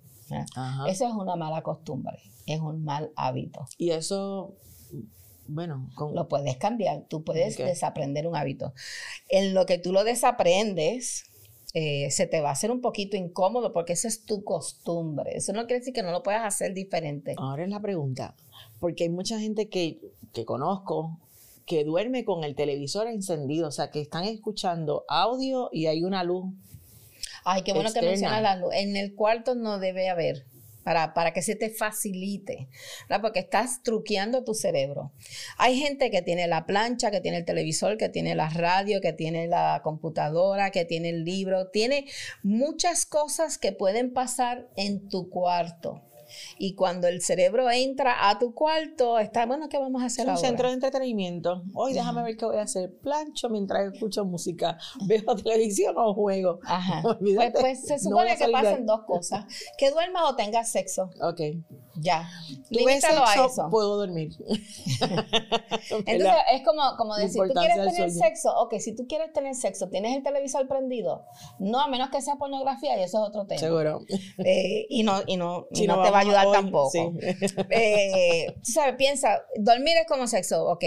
Eso 0.87 1.07
es 1.07 1.13
una 1.13 1.35
mala 1.35 1.61
costumbre, 1.61 2.17
es 2.45 2.59
un 2.61 2.83
mal 2.83 3.11
hábito. 3.17 3.65
Y 3.77 3.91
eso 3.91 4.55
bueno, 5.51 5.89
lo 6.13 6.27
puedes 6.27 6.57
cambiar, 6.57 7.05
tú 7.07 7.23
puedes 7.23 7.57
desaprender 7.57 8.27
un 8.27 8.35
hábito. 8.35 8.73
En 9.29 9.53
lo 9.53 9.65
que 9.65 9.77
tú 9.77 9.91
lo 9.91 10.03
desaprendes, 10.03 11.25
eh, 11.73 12.09
se 12.11 12.27
te 12.27 12.41
va 12.41 12.49
a 12.49 12.53
hacer 12.53 12.71
un 12.71 12.81
poquito 12.81 13.15
incómodo 13.15 13.71
porque 13.73 13.93
esa 13.93 14.07
es 14.07 14.25
tu 14.25 14.43
costumbre. 14.43 15.31
Eso 15.35 15.53
no 15.53 15.65
quiere 15.67 15.79
decir 15.79 15.93
que 15.93 16.03
no 16.03 16.11
lo 16.11 16.23
puedas 16.23 16.43
hacer 16.45 16.73
diferente. 16.73 17.35
Ahora 17.37 17.63
es 17.63 17.69
la 17.69 17.81
pregunta, 17.81 18.35
porque 18.79 19.03
hay 19.03 19.09
mucha 19.09 19.39
gente 19.39 19.69
que, 19.69 19.99
que 20.33 20.45
conozco 20.45 21.19
que 21.65 21.83
duerme 21.83 22.25
con 22.25 22.43
el 22.43 22.55
televisor 22.55 23.07
encendido, 23.07 23.67
o 23.67 23.71
sea, 23.71 23.91
que 23.91 24.01
están 24.01 24.25
escuchando 24.25 25.05
audio 25.07 25.69
y 25.71 25.85
hay 25.85 26.03
una 26.03 26.23
luz. 26.23 26.53
Ay, 27.43 27.63
qué 27.63 27.73
bueno 27.73 27.91
que 27.93 28.01
mencionas 28.01 28.41
la 28.41 28.55
luz. 28.55 28.73
En 28.73 28.95
el 28.95 29.15
cuarto 29.15 29.55
no 29.55 29.79
debe 29.79 30.09
haber 30.09 30.45
para, 30.83 31.13
para 31.13 31.33
que 31.33 31.41
se 31.41 31.55
te 31.55 31.69
facilite, 31.69 32.69
porque 33.21 33.39
estás 33.39 33.83
truqueando 33.83 34.43
tu 34.43 34.53
cerebro. 34.53 35.11
Hay 35.57 35.79
gente 35.79 36.11
que 36.11 36.21
tiene 36.21 36.47
la 36.47 36.65
plancha, 36.65 37.11
que 37.11 37.21
tiene 37.21 37.37
el 37.37 37.45
televisor, 37.45 37.97
que 37.97 38.09
tiene 38.09 38.35
la 38.35 38.49
radio, 38.49 39.01
que 39.01 39.13
tiene 39.13 39.47
la 39.47 39.81
computadora, 39.83 40.71
que 40.71 40.85
tiene 40.85 41.09
el 41.09 41.23
libro, 41.23 41.69
tiene 41.69 42.05
muchas 42.43 43.05
cosas 43.05 43.57
que 43.57 43.71
pueden 43.71 44.13
pasar 44.13 44.69
en 44.75 45.09
tu 45.09 45.29
cuarto. 45.29 46.10
Y 46.57 46.75
cuando 46.75 47.07
el 47.07 47.21
cerebro 47.21 47.69
entra 47.69 48.29
a 48.29 48.39
tu 48.39 48.53
cuarto, 48.53 49.19
está, 49.19 49.45
bueno, 49.45 49.69
¿qué 49.69 49.77
vamos 49.77 50.01
a 50.01 50.05
hacer 50.05 50.27
es 50.27 50.33
un 50.33 50.37
centro 50.37 50.67
de 50.67 50.73
entretenimiento. 50.73 51.63
Hoy 51.73 51.93
déjame 51.93 52.23
ver 52.23 52.37
qué 52.37 52.45
voy 52.45 52.57
a 52.57 52.63
hacer. 52.63 52.93
Plancho 53.01 53.49
mientras 53.49 53.93
escucho 53.93 54.25
música. 54.25 54.77
Veo 55.05 55.35
televisión 55.35 55.95
o 55.97 56.13
juego. 56.13 56.59
Ajá. 56.63 57.01
Pues, 57.21 57.51
pues, 57.53 57.85
se 57.85 57.99
supone 57.99 58.35
que 58.35 58.47
pasen 58.49 58.85
dos 58.85 59.01
cosas. 59.05 59.45
Que 59.77 59.91
duermas 59.91 60.23
o 60.25 60.35
tengas 60.35 60.71
sexo. 60.71 61.09
Ok. 61.21 61.41
Ya. 61.95 62.29
Limítalo 62.69 63.25
a 63.25 63.45
eso. 63.45 63.67
Puedo 63.69 63.97
dormir. 63.97 64.31
Entonces 66.05 66.35
es 66.53 66.63
como, 66.65 66.81
como 66.97 67.15
decir, 67.15 67.41
¿tú 67.47 67.53
quieres 67.53 67.75
tener 67.75 68.11
sexo? 68.11 68.53
Ok, 68.57 68.75
si 68.79 68.95
tú 68.95 69.05
quieres 69.07 69.33
tener 69.33 69.55
sexo, 69.55 69.89
¿tienes 69.89 70.15
el 70.15 70.23
televisor 70.23 70.67
prendido? 70.67 71.25
No, 71.59 71.79
a 71.79 71.87
menos 71.87 72.09
que 72.09 72.21
sea 72.21 72.35
pornografía 72.35 72.97
y 72.99 73.03
eso 73.03 73.21
es 73.21 73.29
otro 73.29 73.45
tema. 73.45 73.59
Seguro. 73.59 74.01
Eh, 74.43 74.85
y 74.89 75.03
no, 75.03 75.21
y 75.27 75.37
no, 75.37 75.67
no, 75.69 76.03
te 76.03 76.11
va 76.11 76.20
a 76.21 76.41
ayudar 76.41 76.51
tampoco. 76.51 77.13
Eh, 77.69 78.53
tú 78.63 78.71
sabes, 78.71 78.95
piensa, 78.95 79.43
dormir 79.57 79.95
es 79.97 80.07
como 80.07 80.27
sexo. 80.27 80.65
Ok, 80.67 80.83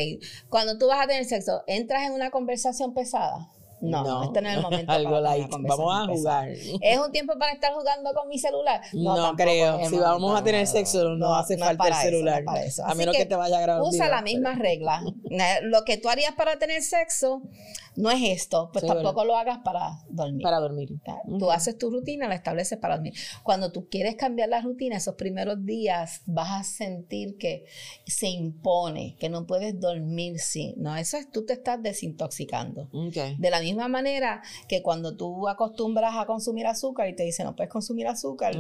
cuando 0.49 0.79
tú 0.79 0.87
vas 0.87 1.05
a 1.05 1.07
tener 1.07 1.25
sexo, 1.25 1.63
¿entras 1.67 2.07
en 2.07 2.13
una 2.13 2.31
conversación 2.31 2.95
pesada? 2.95 3.51
No, 3.81 4.25
este 4.25 4.41
no 4.41 4.49
es 4.49 4.57
el 4.57 4.63
momento. 4.63 4.93
Algo 4.93 5.21
light. 5.21 5.49
Vamos 5.51 5.95
a 5.95 6.07
jugar. 6.07 6.49
¿Es 6.51 6.99
un 6.99 7.13
tiempo 7.13 7.35
para 7.39 7.53
estar 7.53 7.73
jugando 7.73 8.13
con 8.15 8.29
mi 8.29 8.39
celular? 8.39 8.81
No, 8.93 9.35
creo. 9.37 9.79
Si 9.89 9.99
vamos 9.99 10.39
a 10.39 10.45
tener 10.45 10.67
sexo, 10.67 11.11
no, 11.11 11.35
hace 11.35 11.59
falta 11.59 11.89
el 11.89 11.95
celular. 11.95 12.45
A 12.85 12.95
menos 12.95 13.17
que, 13.17 13.27
te 13.27 13.37
vaya 13.37 13.59
a 13.59 13.61
grabar. 13.61 13.83
Usa 13.83 14.09
la 14.09 14.23
misma 14.23 14.55
regla. 14.55 15.03
Lo 15.63 15.85
que 15.85 15.99
tú 15.99 16.09
harías 16.09 16.35
para 16.35 16.59
tener 16.59 16.83
sexo 16.83 17.43
no 17.97 18.11
es 18.11 18.23
esto, 18.23 18.71
pues 18.73 18.85
tampoco 18.85 19.25
lo 19.25 19.37
hagas 19.37 19.59
para 19.65 20.01
dormir. 20.09 20.43
Para 20.43 20.59
dormir. 20.59 20.91
Tú 21.39 21.51
haces 21.51 21.79
tu 21.79 21.91
rutina, 21.91 22.27
la 22.27 22.35
estableces 22.35 22.79
para 22.79 22.97
dormir. 22.97 23.15
Cuando 23.43 23.71
tú 23.71 23.89
quieres 23.89 24.17
cambiar 24.17 24.49
la 24.49 24.61
rutina, 24.61 24.97
esos 24.97 25.15
primeros 25.15 25.65
días 25.65 26.23
vas 26.27 26.61
a 26.61 26.65
sentir 26.65 27.37
que 27.39 27.65
se 28.07 28.29
impone, 28.29 29.17
que 29.19 29.29
no 29.29 29.47
puedes 29.47 29.79
dormir 29.79 30.41
sin. 30.41 30.75
No, 30.77 30.97
eso 30.97 31.17
es 31.17 31.31
tú 31.31 31.45
te 31.45 31.53
estás 31.53 31.83
desintoxicando. 31.83 32.89
De 33.39 33.51
la 33.51 33.61
misma 33.61 33.74
manera 33.89 34.43
que 34.69 34.83
cuando 34.83 35.17
tú 35.17 35.49
acostumbras 35.49 36.15
a 36.17 36.27
consumir 36.27 36.67
azúcar 36.67 37.09
y 37.09 37.17
te 37.17 37.23
dicen 37.23 37.47
no 37.47 37.57
puedes 37.57 37.73
consumir 37.73 38.07
azúcar, 38.07 38.55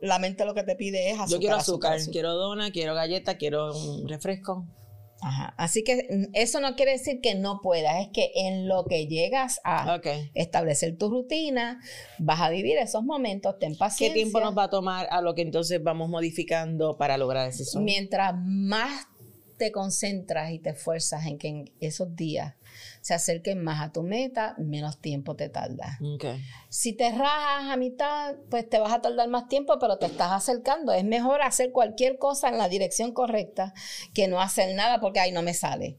la 0.00 0.18
mente 0.18 0.44
lo 0.44 0.54
que 0.54 0.62
te 0.62 0.76
pide 0.76 1.10
es 1.10 1.14
azúcar. 1.14 1.30
Yo 1.30 1.38
quiero 1.38 1.56
azúcar, 1.56 2.00
quiero 2.10 2.34
dona, 2.34 2.70
quiero 2.70 2.94
galleta, 2.94 3.36
quiero 3.36 3.76
un 3.76 4.08
refresco. 4.08 4.66
Así 5.56 5.84
que 5.84 6.08
mm, 6.10 6.30
eso 6.32 6.60
no 6.60 6.74
quiere 6.74 6.92
decir 6.92 7.20
que 7.20 7.34
no 7.34 7.60
puedas, 7.62 8.00
es 8.00 8.08
que 8.12 8.32
en 8.34 8.66
lo 8.66 8.84
que 8.84 9.06
llegas 9.06 9.60
a 9.64 10.00
establecer 10.34 10.98
tu 10.98 11.10
rutina, 11.10 11.80
vas 12.18 12.40
a 12.40 12.50
vivir 12.50 12.76
esos 12.78 13.04
momentos, 13.04 13.58
ten 13.58 13.76
paciencia. 13.76 14.14
¿Qué 14.14 14.20
tiempo 14.20 14.40
nos 14.40 14.56
va 14.56 14.64
a 14.64 14.70
tomar 14.70 15.06
a 15.10 15.20
lo 15.20 15.34
que 15.34 15.42
entonces 15.42 15.80
vamos 15.82 16.08
modificando 16.08 16.96
para 16.96 17.16
lograr 17.16 17.48
ese 17.48 17.64
sueño? 17.64 17.84
Mientras 17.84 18.34
más 18.36 19.06
te 19.58 19.70
concentras 19.70 20.50
y 20.50 20.58
te 20.58 20.70
esfuerzas 20.70 21.24
en 21.26 21.38
que 21.38 21.48
en 21.48 21.72
esos 21.78 22.16
días 22.16 22.56
se 23.00 23.14
acerquen 23.14 23.62
más 23.62 23.80
a 23.80 23.92
tu 23.92 24.02
meta, 24.02 24.54
menos 24.58 24.98
tiempo 24.98 25.36
te 25.36 25.48
tarda. 25.48 25.98
Si 26.68 26.92
te 26.92 27.10
rajas 27.10 27.70
a 27.70 27.76
mitad, 27.76 28.36
pues 28.50 28.68
te 28.68 28.78
vas 28.78 28.92
a 28.92 29.00
tardar 29.00 29.28
más 29.28 29.48
tiempo, 29.48 29.78
pero 29.78 29.98
te 29.98 30.06
estás 30.06 30.32
acercando. 30.32 30.92
Es 30.92 31.04
mejor 31.04 31.42
hacer 31.42 31.72
cualquier 31.72 32.18
cosa 32.18 32.48
en 32.48 32.58
la 32.58 32.68
dirección 32.68 33.12
correcta 33.12 33.74
que 34.14 34.28
no 34.28 34.40
hacer 34.40 34.74
nada 34.74 35.00
porque 35.00 35.20
ahí 35.20 35.32
no 35.32 35.42
me 35.42 35.54
sale. 35.54 35.98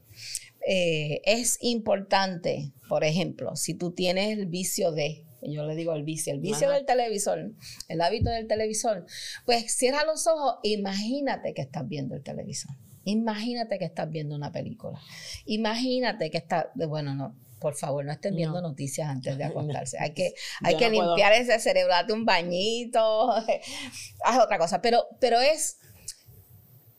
Eh, 0.66 1.20
es 1.24 1.58
importante, 1.60 2.72
por 2.88 3.04
ejemplo, 3.04 3.54
si 3.54 3.74
tú 3.74 3.92
tienes 3.92 4.38
el 4.38 4.46
vicio 4.46 4.92
de, 4.92 5.26
yo 5.42 5.66
le 5.66 5.74
digo 5.74 5.94
el 5.94 6.04
vicio, 6.04 6.32
el 6.32 6.40
vicio 6.40 6.70
del 6.70 6.86
televisor, 6.86 7.52
el 7.88 8.00
hábito 8.00 8.30
del 8.30 8.46
televisor, 8.46 9.04
pues 9.44 9.74
cierra 9.74 10.04
los 10.04 10.26
ojos, 10.26 10.56
imagínate 10.62 11.52
que 11.52 11.62
estás 11.62 11.86
viendo 11.86 12.14
el 12.14 12.22
televisor. 12.22 12.74
Imagínate 13.04 13.78
que 13.78 13.84
estás 13.84 14.10
viendo 14.10 14.34
una 14.34 14.50
película. 14.52 15.00
Imagínate 15.46 16.30
que 16.30 16.38
estás, 16.38 16.66
bueno, 16.74 17.14
no, 17.14 17.34
por 17.64 17.74
favor, 17.74 18.04
no 18.04 18.12
estén 18.12 18.36
viendo 18.36 18.60
noticias 18.60 19.08
antes 19.08 19.38
de 19.38 19.44
acostarse. 19.44 19.98
Hay 19.98 20.12
que, 20.12 20.34
hay 20.62 20.76
que 20.76 20.90
limpiar 20.90 21.32
ese 21.32 21.58
cerebro, 21.58 21.92
date 21.92 22.12
un 22.12 22.24
bañito, 22.24 23.32
haz 24.24 24.38
otra 24.42 24.58
cosa. 24.58 24.82
Pero, 24.82 25.06
pero 25.18 25.40
es, 25.40 25.78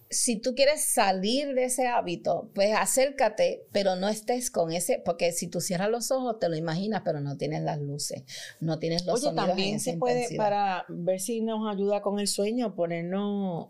si 0.09 0.37
tú 0.37 0.55
quieres 0.55 0.83
salir 0.83 1.53
de 1.53 1.65
ese 1.65 1.87
hábito, 1.87 2.49
pues 2.55 2.75
acércate, 2.75 3.67
pero 3.71 3.95
no 3.95 4.09
estés 4.09 4.49
con 4.49 4.71
ese, 4.71 5.01
porque 5.05 5.31
si 5.33 5.47
tú 5.47 5.61
cierras 5.61 5.89
los 5.89 6.09
ojos, 6.11 6.39
te 6.39 6.49
lo 6.49 6.55
imaginas, 6.55 7.01
pero 7.05 7.19
no 7.19 7.37
tienes 7.37 7.61
las 7.61 7.79
luces, 7.79 8.23
no 8.59 8.79
tienes 8.79 9.05
los 9.05 9.23
Oye, 9.23 9.35
también 9.35 9.79
se 9.79 9.97
puede, 9.97 10.35
para 10.35 10.85
ver 10.87 11.19
si 11.19 11.41
nos 11.41 11.71
ayuda 11.71 12.01
con 12.01 12.19
el 12.19 12.27
sueño, 12.27 12.73
ponernos 12.75 13.69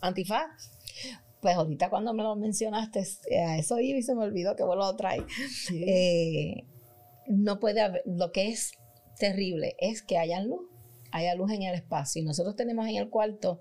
antifaz 0.00 0.50
pues 1.44 1.56
ahorita 1.56 1.90
cuando 1.90 2.14
me 2.14 2.22
lo 2.22 2.36
mencionaste, 2.36 3.06
eh, 3.28 3.44
a 3.44 3.58
eso 3.58 3.78
iba 3.78 3.98
y 3.98 4.02
se 4.02 4.14
me 4.14 4.22
olvidó 4.22 4.56
que 4.56 4.62
vos 4.62 4.78
lo 4.78 4.96
traes. 4.96 5.24
Eh, 5.74 6.64
no 7.26 7.60
puede 7.60 7.82
haber, 7.82 8.02
lo 8.06 8.32
que 8.32 8.48
es 8.48 8.72
terrible 9.18 9.76
es 9.78 10.00
que 10.00 10.16
haya 10.16 10.40
luz, 10.40 10.62
haya 11.10 11.34
luz 11.34 11.52
en 11.52 11.64
el 11.64 11.74
espacio. 11.74 12.22
Y 12.22 12.24
nosotros 12.24 12.56
tenemos 12.56 12.88
en 12.88 12.96
el 12.96 13.10
cuarto 13.10 13.60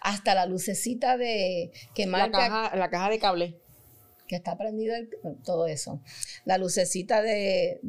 hasta 0.00 0.36
la 0.36 0.46
lucecita 0.46 1.16
de 1.16 1.72
que 1.96 2.06
marca. 2.06 2.38
La 2.38 2.48
caja, 2.48 2.76
la 2.76 2.90
caja 2.90 3.10
de 3.10 3.18
cable. 3.18 3.58
Que 4.28 4.36
está 4.36 4.56
prendido 4.56 4.94
todo 5.44 5.66
eso. 5.66 6.00
La 6.44 6.56
lucecita 6.56 7.20
de, 7.20 7.80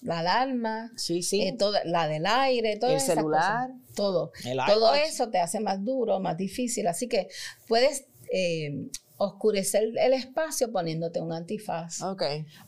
la 0.00 0.20
alarma. 0.20 0.92
Sí, 0.96 1.22
sí. 1.22 1.42
Eh, 1.42 1.58
la 1.84 2.08
del 2.08 2.24
aire, 2.24 2.78
todo 2.78 2.92
El 2.92 3.00
celular. 3.00 3.68
todo. 3.94 4.32
todo 4.66 4.94
eso 4.94 5.28
te 5.28 5.38
hace 5.40 5.60
más 5.60 5.84
duro, 5.84 6.20
más 6.20 6.38
difícil. 6.38 6.86
Así 6.86 7.06
que 7.06 7.28
puedes 7.68 8.06
eh, 8.32 8.90
oscurecer 9.16 9.90
el 9.98 10.14
espacio 10.14 10.72
poniéndote 10.72 11.20
un 11.20 11.32
antifaz. 11.32 12.00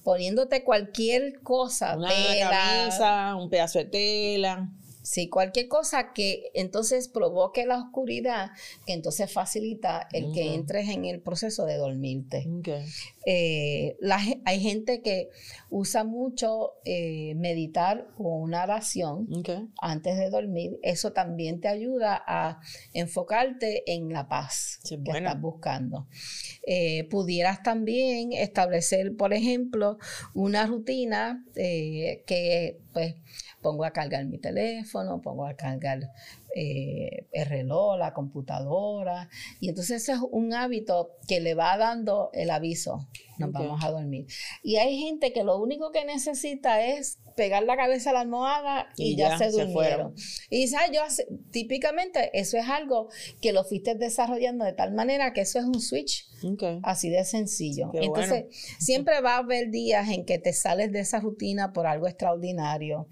Poniéndote 0.02 0.64
cualquier 0.64 1.40
cosa. 1.42 1.96
Una 1.96 2.10
camisa, 2.10 3.36
un 3.36 3.48
pedazo 3.48 3.78
de 3.78 3.84
tela. 3.86 4.68
Sí, 5.02 5.28
cualquier 5.28 5.66
cosa 5.66 6.12
que 6.12 6.50
entonces 6.54 7.08
provoque 7.08 7.66
la 7.66 7.78
oscuridad, 7.78 8.50
que 8.86 8.92
entonces 8.92 9.32
facilita 9.32 10.08
el 10.12 10.32
que 10.32 10.54
entres 10.54 10.88
en 10.88 11.04
el 11.04 11.20
proceso 11.20 11.66
de 11.66 11.76
dormirte. 11.76 12.46
Eh, 13.26 13.96
hay 14.44 14.60
gente 14.60 15.02
que 15.02 15.30
usa 15.70 16.04
mucho 16.04 16.74
eh, 16.84 17.34
meditar 17.34 18.06
o 18.16 18.36
una 18.36 18.62
oración 18.62 19.28
antes 19.80 20.18
de 20.18 20.30
dormir. 20.30 20.78
Eso 20.82 21.12
también 21.12 21.60
te 21.60 21.66
ayuda 21.66 22.22
a 22.24 22.60
enfocarte 22.92 23.90
en 23.92 24.12
la 24.12 24.28
paz 24.28 24.78
que 24.88 24.94
estás 24.94 25.40
buscando. 25.40 26.06
Eh, 26.64 27.08
pudieras 27.10 27.64
también 27.64 28.32
establecer, 28.32 29.16
por 29.16 29.32
ejemplo, 29.32 29.98
una 30.32 30.66
rutina 30.66 31.44
que 31.54 32.78
pues 32.92 33.14
pongo 33.62 33.84
a 33.84 33.92
cargar 33.92 34.26
mi 34.26 34.38
teléfono, 34.38 35.22
pongo 35.22 35.46
a 35.46 35.54
cargar 35.54 36.10
eh, 36.54 37.26
el 37.32 37.46
reloj, 37.46 37.96
la 37.98 38.12
computadora. 38.12 39.30
Y 39.60 39.70
entonces 39.70 40.02
ese 40.02 40.12
es 40.12 40.18
un 40.30 40.52
hábito 40.52 41.12
que 41.26 41.40
le 41.40 41.54
va 41.54 41.78
dando 41.78 42.30
el 42.34 42.50
aviso, 42.50 43.08
nos 43.38 43.52
vamos 43.52 43.82
a 43.82 43.90
dormir. 43.90 44.26
Y 44.62 44.76
hay 44.76 44.98
gente 44.98 45.32
que 45.32 45.44
lo 45.44 45.58
único 45.58 45.92
que 45.92 46.04
necesita 46.04 46.84
es 46.84 47.18
pegar 47.34 47.62
la 47.62 47.76
cabeza 47.76 48.10
a 48.10 48.12
la 48.12 48.20
almohada 48.20 48.88
y, 48.96 49.16
ya, 49.16 49.38
se 49.38 49.50
durmieron. 49.50 50.14
y 50.50 50.68
sabes, 50.68 50.90
yo 50.92 51.00
típicamente 51.50 52.30
eso 52.38 52.58
es 52.58 52.68
algo 52.68 53.08
que 53.40 53.52
lo 53.52 53.64
fuiste 53.64 53.94
desarrollando 53.94 54.66
de 54.66 54.74
tal 54.74 54.92
manera 54.92 55.32
que 55.32 55.42
eso 55.42 55.58
es 55.58 55.64
un 55.64 55.80
switch. 55.80 56.28
Así 56.82 57.08
de 57.08 57.24
sencillo. 57.24 57.90
Entonces, 57.94 58.44
siempre 58.78 59.20
va 59.20 59.36
a 59.36 59.38
haber 59.38 59.70
días 59.70 60.10
en 60.10 60.24
que 60.26 60.38
te 60.38 60.52
sales 60.52 60.92
de 60.92 61.00
esa 61.00 61.20
rutina 61.20 61.72
por 61.72 61.86
algo 61.86 62.08
extraordinario 62.08 63.08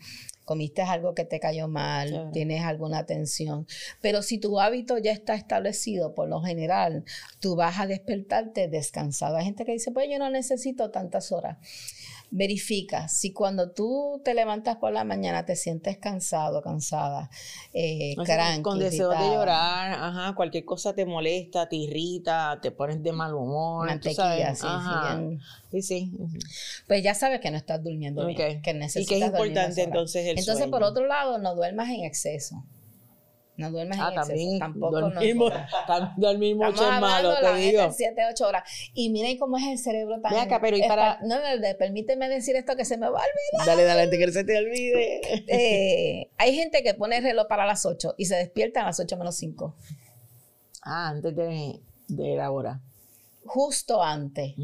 comiste 0.50 0.82
algo 0.82 1.14
que 1.14 1.24
te 1.24 1.38
cayó 1.38 1.68
mal, 1.68 2.30
tienes 2.32 2.64
alguna 2.64 3.06
tensión. 3.06 3.68
Pero 4.00 4.20
si 4.20 4.38
tu 4.38 4.58
hábito 4.58 4.98
ya 4.98 5.12
está 5.12 5.36
establecido, 5.36 6.12
por 6.12 6.28
lo 6.28 6.40
general, 6.40 7.04
tú 7.38 7.54
vas 7.54 7.78
a 7.78 7.86
despertarte 7.86 8.66
descansado. 8.66 9.36
Hay 9.36 9.44
gente 9.44 9.64
que 9.64 9.70
dice, 9.70 9.92
pues 9.92 10.08
yo 10.10 10.18
no 10.18 10.28
necesito 10.28 10.90
tantas 10.90 11.30
horas 11.30 11.58
verifica 12.30 13.08
si 13.08 13.32
cuando 13.32 13.72
tú 13.72 14.20
te 14.24 14.34
levantas 14.34 14.76
por 14.76 14.92
la 14.92 15.04
mañana 15.04 15.44
te 15.44 15.56
sientes 15.56 15.98
cansado, 15.98 16.62
cansada, 16.62 17.30
eh, 17.72 18.14
con 18.62 18.78
deseo 18.78 19.10
de 19.10 19.32
llorar, 19.32 19.92
ajá, 19.92 20.34
cualquier 20.34 20.64
cosa 20.64 20.94
te 20.94 21.04
molesta, 21.04 21.68
te 21.68 21.76
irrita, 21.76 22.58
te 22.62 22.70
pones 22.70 23.02
de 23.02 23.12
mal 23.12 23.34
humor, 23.34 23.86
Mantequilla, 23.86 24.54
sí, 24.54 24.66
sí, 25.70 25.82
sí. 25.82 26.12
Pues 26.86 27.02
ya 27.02 27.14
sabes 27.14 27.40
que 27.40 27.50
no 27.50 27.56
estás 27.56 27.82
durmiendo 27.82 28.26
bien, 28.26 28.62
que 28.62 28.74
necesitas 28.74 29.02
Y 29.02 29.06
que 29.06 29.18
es 29.18 29.26
importante 29.26 29.82
entonces 29.82 30.26
el 30.26 30.38
Entonces, 30.38 30.68
por 30.68 30.82
otro 30.82 31.06
lado, 31.06 31.38
no 31.38 31.54
duermas 31.54 31.88
en 31.90 32.04
exceso. 32.04 32.64
No 33.60 33.70
duermes 33.70 33.98
ah, 34.00 34.08
en 34.08 34.14
también 34.14 34.58
Tampoco 34.58 35.00
dormimos, 35.00 35.52
no. 35.52 36.14
dormimos 36.16 36.72
mucho 36.72 36.90
es 36.90 37.00
malo, 37.00 37.34
te 37.40 37.54
digo. 37.56 37.92
7, 37.92 38.22
8 38.32 38.48
horas. 38.48 38.90
Y 38.94 39.10
miren 39.10 39.36
cómo 39.36 39.58
es 39.58 39.64
el 39.66 39.78
cerebro 39.78 40.20
también. 40.20 40.44
acá, 40.44 40.60
pero 40.60 40.76
y 40.76 40.82
para... 40.88 41.20
No, 41.22 41.36
no, 41.36 41.42
permíteme 41.78 42.28
decir 42.28 42.56
esto 42.56 42.74
que 42.74 42.84
se 42.84 42.96
me 42.96 43.08
va 43.10 43.20
a 43.20 43.22
olvidar. 43.22 43.66
Dale, 43.66 43.84
dale, 43.84 44.02
antes 44.02 44.18
que 44.18 44.32
se 44.32 44.44
te 44.44 44.58
olvide. 44.58 45.20
Eh, 45.52 46.30
hay 46.38 46.54
gente 46.54 46.82
que 46.82 46.94
pone 46.94 47.16
el 47.16 47.24
reloj 47.24 47.46
para 47.48 47.66
las 47.66 47.84
8 47.84 48.14
y 48.16 48.26
se 48.26 48.36
despierta 48.36 48.82
a 48.82 48.86
las 48.86 49.00
8 49.00 49.16
menos 49.16 49.36
5. 49.36 49.76
Ah, 50.82 51.08
antes 51.08 51.34
de, 51.34 51.80
de 52.08 52.36
la 52.36 52.50
hora 52.50 52.80
justo 53.52 54.00
antes. 54.00 54.54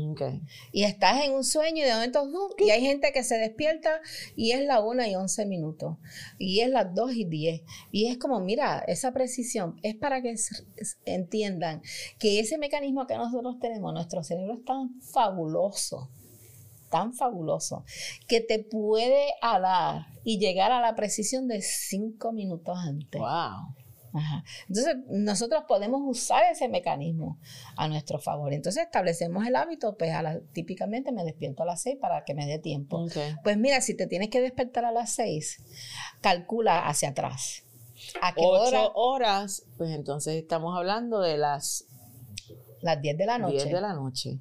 Y 0.72 0.84
estás 0.84 1.24
en 1.24 1.32
un 1.32 1.42
sueño 1.42 1.82
y 1.82 1.86
de 1.86 1.92
momento, 1.92 2.28
y 2.58 2.70
hay 2.70 2.80
gente 2.80 3.12
que 3.12 3.24
se 3.24 3.36
despierta 3.36 4.00
y 4.36 4.52
es 4.52 4.64
la 4.64 4.80
1 4.80 5.06
y 5.06 5.16
11 5.16 5.46
minutos, 5.46 5.96
y 6.38 6.60
es 6.60 6.70
las 6.70 6.94
2 6.94 7.12
y 7.14 7.24
10. 7.24 7.62
Y 7.90 8.06
es 8.06 8.16
como, 8.16 8.38
mira, 8.38 8.78
esa 8.86 9.12
precisión 9.12 9.78
es 9.82 9.96
para 9.96 10.22
que 10.22 10.36
entiendan 11.04 11.82
que 12.20 12.38
ese 12.38 12.58
mecanismo 12.58 13.08
que 13.08 13.16
nosotros 13.16 13.58
tenemos, 13.60 13.92
nuestro 13.92 14.22
cerebro 14.22 14.54
es 14.54 14.64
tan 14.64 15.00
fabuloso, 15.00 16.08
tan 16.88 17.12
fabuloso, 17.12 17.84
que 18.28 18.40
te 18.40 18.60
puede 18.60 19.26
dar 19.42 20.06
y 20.22 20.38
llegar 20.38 20.70
a 20.70 20.80
la 20.80 20.94
precisión 20.94 21.48
de 21.48 21.60
5 21.60 22.32
minutos 22.32 22.78
antes. 22.78 23.20
¡Wow! 23.20 23.74
Entonces, 24.68 24.96
nosotros 25.08 25.64
podemos 25.66 26.00
usar 26.04 26.44
ese 26.50 26.68
mecanismo 26.68 27.38
a 27.76 27.88
nuestro 27.88 28.18
favor. 28.18 28.52
Entonces, 28.52 28.84
establecemos 28.84 29.46
el 29.46 29.56
hábito, 29.56 29.96
pues 29.96 30.12
típicamente 30.52 31.12
me 31.12 31.24
despierto 31.24 31.62
a 31.62 31.66
las 31.66 31.82
6 31.82 31.96
para 32.00 32.24
que 32.24 32.34
me 32.34 32.46
dé 32.46 32.58
tiempo. 32.58 33.06
Pues 33.42 33.58
mira, 33.58 33.80
si 33.80 33.96
te 33.96 34.06
tienes 34.06 34.30
que 34.30 34.40
despertar 34.40 34.84
a 34.84 34.92
las 34.92 35.12
6, 35.12 35.62
calcula 36.20 36.86
hacia 36.86 37.10
atrás. 37.10 37.64
¿A 38.20 38.34
qué 38.34 38.42
Ocho 38.44 38.92
horas, 38.94 39.64
pues 39.76 39.90
entonces 39.90 40.34
estamos 40.34 40.76
hablando 40.76 41.20
de 41.20 41.38
las... 41.38 41.86
Las 42.80 43.00
10 43.00 43.16
de 43.16 43.26
la 43.26 43.38
noche. 43.38 43.54
10 43.54 43.72
de 43.72 43.80
la 43.80 43.94
noche. 43.94 44.38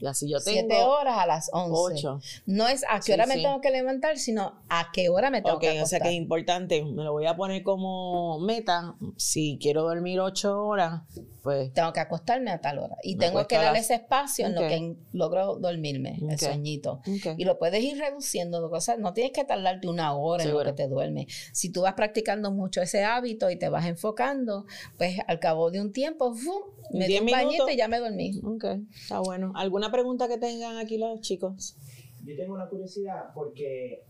Y 0.00 0.06
así 0.06 0.28
yo 0.28 0.38
tengo. 0.40 0.58
Siete 0.60 0.82
horas 0.82 1.18
a 1.18 1.26
las 1.26 1.50
11. 1.52 2.06
No 2.46 2.68
es 2.68 2.84
a 2.88 3.00
qué 3.00 3.14
hora 3.14 3.26
me 3.26 3.34
tengo 3.34 3.60
que 3.60 3.70
levantar, 3.70 4.18
sino 4.18 4.60
a 4.68 4.90
qué 4.92 5.08
hora 5.08 5.30
me 5.30 5.42
tengo 5.42 5.58
que 5.58 5.68
acostar. 5.68 5.84
o 5.84 5.86
sea 5.88 6.00
que 6.00 6.08
es 6.08 6.14
importante. 6.14 6.84
Me 6.84 7.04
lo 7.04 7.12
voy 7.12 7.26
a 7.26 7.36
poner 7.36 7.62
como 7.62 8.38
meta. 8.40 8.94
Si 9.16 9.58
quiero 9.60 9.82
dormir 9.82 10.20
ocho 10.20 10.64
horas, 10.64 11.02
pues. 11.42 11.72
Tengo 11.72 11.92
que 11.92 12.00
acostarme 12.00 12.50
a 12.50 12.60
tal 12.60 12.78
hora. 12.78 12.96
Y 13.02 13.16
tengo 13.16 13.46
que 13.46 13.56
darle 13.56 13.78
ese 13.78 13.94
espacio 13.94 14.46
en 14.46 14.54
lo 14.54 14.60
que 14.62 14.96
logro 15.12 15.56
dormirme, 15.56 16.18
el 16.28 16.38
sueñito. 16.38 17.00
Y 17.36 17.44
lo 17.44 17.58
puedes 17.58 17.82
ir 17.82 17.98
reduciendo. 17.98 18.66
O 18.66 18.78
no 18.98 19.12
tienes 19.12 19.32
que 19.32 19.44
tardarte 19.44 19.88
una 19.88 20.14
hora 20.14 20.44
en 20.44 20.52
lo 20.52 20.62
que 20.62 20.72
te 20.72 20.88
duermes. 20.88 21.26
Si 21.52 21.70
tú 21.70 21.82
vas 21.82 21.94
practicando 21.94 22.50
mucho 22.50 22.82
ese 22.82 23.04
hábito 23.04 23.50
y 23.50 23.56
te 23.56 23.68
vas 23.68 23.86
enfocando, 23.86 24.66
pues 24.98 25.18
al 25.26 25.38
cabo 25.38 25.70
de 25.70 25.80
un 25.80 25.92
tiempo, 25.92 26.34
me 26.92 27.06
di 27.06 27.18
un 27.18 27.26
bañito 27.26 27.68
y 27.68 27.76
ya 27.76 27.88
me 27.88 27.98
dormí. 27.98 28.40
Ok, 28.44 28.64
está 28.94 29.20
bueno. 29.20 29.52
¿Alguna 29.54 29.90
pregunta 29.90 30.28
que 30.28 30.38
tengan 30.38 30.76
aquí 30.78 30.98
los 30.98 31.20
chicos? 31.20 31.76
Yo 32.24 32.36
tengo 32.36 32.54
una 32.54 32.68
curiosidad 32.68 33.32
porque 33.34 34.02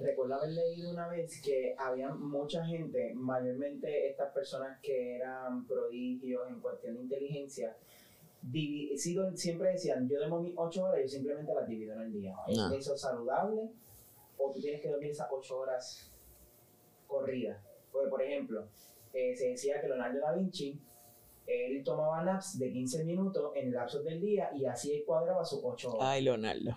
recuerdo 0.00 0.34
haber 0.34 0.50
leído 0.50 0.90
una 0.90 1.08
vez 1.08 1.40
que 1.42 1.74
había 1.78 2.10
mucha 2.14 2.64
gente, 2.66 3.12
mayormente 3.14 4.08
estas 4.08 4.32
personas 4.32 4.78
que 4.80 5.16
eran 5.16 5.66
prodigios 5.66 6.42
en 6.48 6.60
cuestión 6.60 6.96
de 6.96 7.02
inteligencia, 7.02 7.76
siempre 9.34 9.70
decían, 9.70 10.08
yo 10.08 10.18
duermo 10.18 10.40
mis 10.40 10.54
ocho 10.56 10.84
horas, 10.84 11.00
yo 11.02 11.08
simplemente 11.08 11.54
las 11.54 11.68
divido 11.68 11.94
en 11.94 12.00
el 12.02 12.12
día. 12.12 12.34
¿Es 12.48 12.58
eso 12.72 12.96
saludable? 12.96 13.70
¿O 14.36 14.50
tú 14.50 14.60
tienes 14.60 14.80
que 14.80 14.88
dormir 14.88 15.10
esas 15.10 15.28
ocho 15.30 15.58
horas 15.58 16.10
corridas? 17.06 17.58
Porque, 17.92 18.08
por 18.08 18.22
ejemplo, 18.22 18.66
eh, 19.12 19.36
se 19.36 19.50
decía 19.50 19.80
que 19.80 19.88
Leonardo 19.88 20.18
da 20.20 20.32
Vinci 20.32 20.80
él 21.46 21.82
tomaba 21.84 22.22
naps 22.22 22.58
de 22.58 22.72
15 22.72 23.04
minutos 23.04 23.52
en 23.56 23.68
el 23.68 23.74
lapso 23.74 24.02
del 24.02 24.20
día 24.20 24.50
y 24.54 24.64
así 24.64 25.02
cuadraba 25.06 25.44
sus 25.44 25.60
8 25.62 25.94
horas. 25.94 26.08
Ay, 26.08 26.22
Leonardo. 26.22 26.76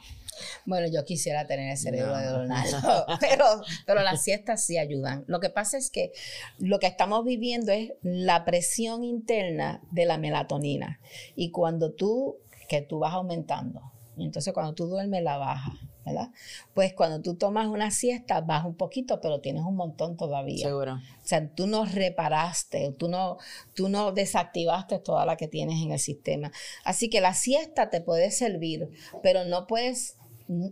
Bueno, 0.66 0.88
yo 0.92 1.04
quisiera 1.06 1.48
tener 1.48 1.72
el 1.72 1.78
cerebro 1.78 2.16
de 2.16 2.26
Leonardo, 2.26 3.06
pero, 3.20 3.46
pero 3.86 4.02
las 4.02 4.24
siestas 4.24 4.64
sí 4.64 4.78
ayudan. 4.78 5.24
Lo 5.28 5.40
que 5.40 5.50
pasa 5.50 5.78
es 5.78 5.90
que 5.90 6.12
lo 6.60 6.80
que 6.80 6.88
estamos 6.88 7.24
viviendo 7.24 7.72
es 7.72 7.94
la 8.02 8.46
presión 8.46 9.04
interna 9.04 9.82
de 9.92 10.06
la 10.06 10.18
melatonina. 10.18 11.00
Y 11.36 11.52
cuando 11.52 11.94
tú, 11.94 12.38
que 12.68 12.82
tú 12.82 13.00
vas 13.00 13.14
aumentando, 13.14 13.82
entonces 14.18 14.54
cuando 14.54 14.74
tú 14.74 14.88
duermes 14.88 15.24
la 15.24 15.38
baja 15.38 15.74
¿verdad? 16.06 16.30
Pues 16.74 16.94
cuando 16.94 17.22
tú 17.22 17.36
tomas 17.36 17.68
una 17.68 17.92
siesta, 17.92 18.42
vas 18.42 18.66
un 18.66 18.76
poquito, 18.76 19.20
pero 19.22 19.42
tienes 19.42 19.64
un 19.64 19.76
montón 19.76 20.18
todavía. 20.18 20.68
Seguro. 20.68 20.94
O 20.94 21.28
sea, 21.28 21.48
tú 21.50 21.68
no 21.68 21.86
reparaste, 21.86 22.92
tú 22.98 23.08
no, 23.08 23.38
tú 23.74 23.90
no 23.90 24.12
desactivaste 24.12 25.00
toda 25.00 25.26
la 25.26 25.38
que 25.38 25.48
tienes 25.48 25.82
en 25.82 25.92
el 25.92 26.00
sistema. 26.00 26.52
Así 26.84 27.10
que 27.10 27.22
la 27.22 27.34
siesta 27.34 27.90
te 27.90 28.02
puede 28.02 28.32
servir, 28.32 28.90
pero 29.24 29.46
no 29.46 29.68
puedes 29.68 30.18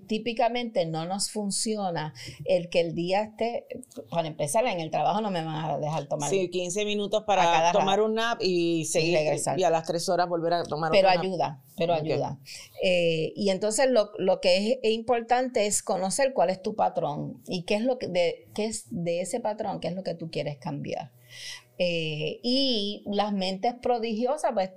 típicamente 0.07 0.85
no 0.85 1.05
nos 1.05 1.31
funciona 1.31 2.13
el 2.45 2.69
que 2.69 2.81
el 2.81 2.93
día 2.93 3.23
esté, 3.23 3.65
para 4.09 4.27
empezar, 4.27 4.65
en 4.65 4.79
el 4.79 4.91
trabajo 4.91 5.21
no 5.21 5.31
me 5.31 5.43
van 5.43 5.65
a 5.65 5.77
dejar 5.77 6.07
tomar. 6.07 6.29
Sí, 6.29 6.49
15 6.49 6.85
minutos 6.85 7.23
para 7.25 7.71
tomar 7.71 8.01
un 8.01 8.15
nap 8.15 8.39
y 8.41 8.85
seguir 8.85 9.19
y, 9.57 9.63
a 9.63 9.69
las 9.69 9.87
3 9.87 10.09
horas 10.09 10.29
volver 10.29 10.53
a 10.53 10.63
tomar 10.63 10.91
pero 10.91 11.09
ayuda, 11.09 11.63
Pero 11.77 11.93
ayuda, 11.93 12.39
eh, 12.83 13.33
y 13.35 13.49
entonces 13.49 13.87
lo, 13.89 14.39
que 14.41 14.79
es, 14.83 14.91
importante 14.91 15.65
es 15.65 15.81
conocer 15.81 16.33
cuál 16.33 16.49
es 16.49 16.61
tu 16.61 16.75
patrón 16.75 17.41
y 17.47 17.63
qué 17.63 17.75
es 17.75 17.81
lo 17.81 17.97
que 17.97 18.07
de, 18.07 18.47
qué 18.53 18.65
es 18.65 18.85
de 18.89 19.21
ese 19.21 19.39
patrón, 19.39 19.79
qué 19.79 19.87
es 19.87 19.95
lo 19.95 20.03
que 20.03 20.13
tú 20.13 20.29
quieres 20.29 20.57
cambiar. 20.57 21.11
Eh, 21.85 22.39
y 22.43 23.03
las 23.07 23.33
mentes 23.33 23.73
prodigiosas, 23.73 24.51
pues 24.53 24.69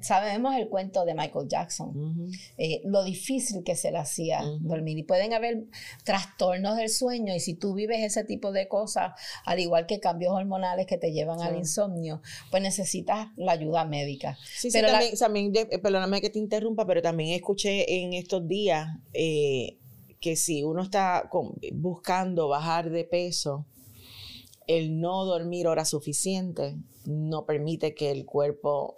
sabemos 0.00 0.56
el 0.56 0.68
cuento 0.68 1.04
de 1.04 1.14
Michael 1.14 1.46
Jackson, 1.46 2.32
eh, 2.56 2.80
lo 2.84 3.04
difícil 3.04 3.62
que 3.62 3.76
se 3.76 3.92
le 3.92 3.98
hacía 3.98 4.42
dormir. 4.60 4.98
Y 4.98 5.04
pueden 5.04 5.34
haber 5.34 5.66
trastornos 6.02 6.76
del 6.76 6.88
sueño 6.88 7.32
y 7.32 7.38
si 7.38 7.54
tú 7.54 7.74
vives 7.74 8.00
ese 8.00 8.24
tipo 8.24 8.50
de 8.50 8.66
cosas, 8.66 9.12
al 9.44 9.60
igual 9.60 9.86
que 9.86 10.00
cambios 10.00 10.32
hormonales 10.32 10.86
que 10.86 10.98
te 10.98 11.12
llevan 11.12 11.40
al 11.42 11.56
insomnio, 11.56 12.22
pues 12.50 12.60
necesitas 12.60 13.28
la 13.36 13.52
ayuda 13.52 13.84
médica. 13.84 14.36
Sí, 14.56 14.70
pero 14.72 14.88
también, 15.16 15.52
eh, 15.54 15.78
perdóname 15.78 16.20
que 16.20 16.30
te 16.30 16.40
interrumpa, 16.40 16.86
pero 16.86 17.02
también 17.02 17.36
escuché 17.36 18.02
en 18.02 18.14
estos 18.14 18.48
días 18.48 18.88
que 19.12 20.34
si 20.34 20.64
uno 20.64 20.82
está 20.82 21.30
buscando 21.72 22.48
bajar 22.48 22.90
de 22.90 23.04
peso, 23.04 23.64
el 24.68 25.00
no 25.00 25.24
dormir 25.24 25.66
horas 25.66 25.88
suficientes 25.88 26.76
no 27.04 27.44
permite 27.44 27.94
que 27.94 28.12
el 28.12 28.24
cuerpo 28.24 28.94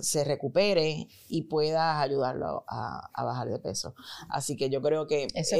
se 0.00 0.22
recupere 0.22 1.08
y 1.28 1.42
pueda 1.42 2.00
ayudarlo 2.00 2.64
a, 2.68 3.10
bajar 3.16 3.48
de 3.48 3.58
peso. 3.58 3.94
Así 4.28 4.56
que 4.56 4.68
yo 4.68 4.82
creo 4.82 5.06
que 5.06 5.26
es, 5.34 5.50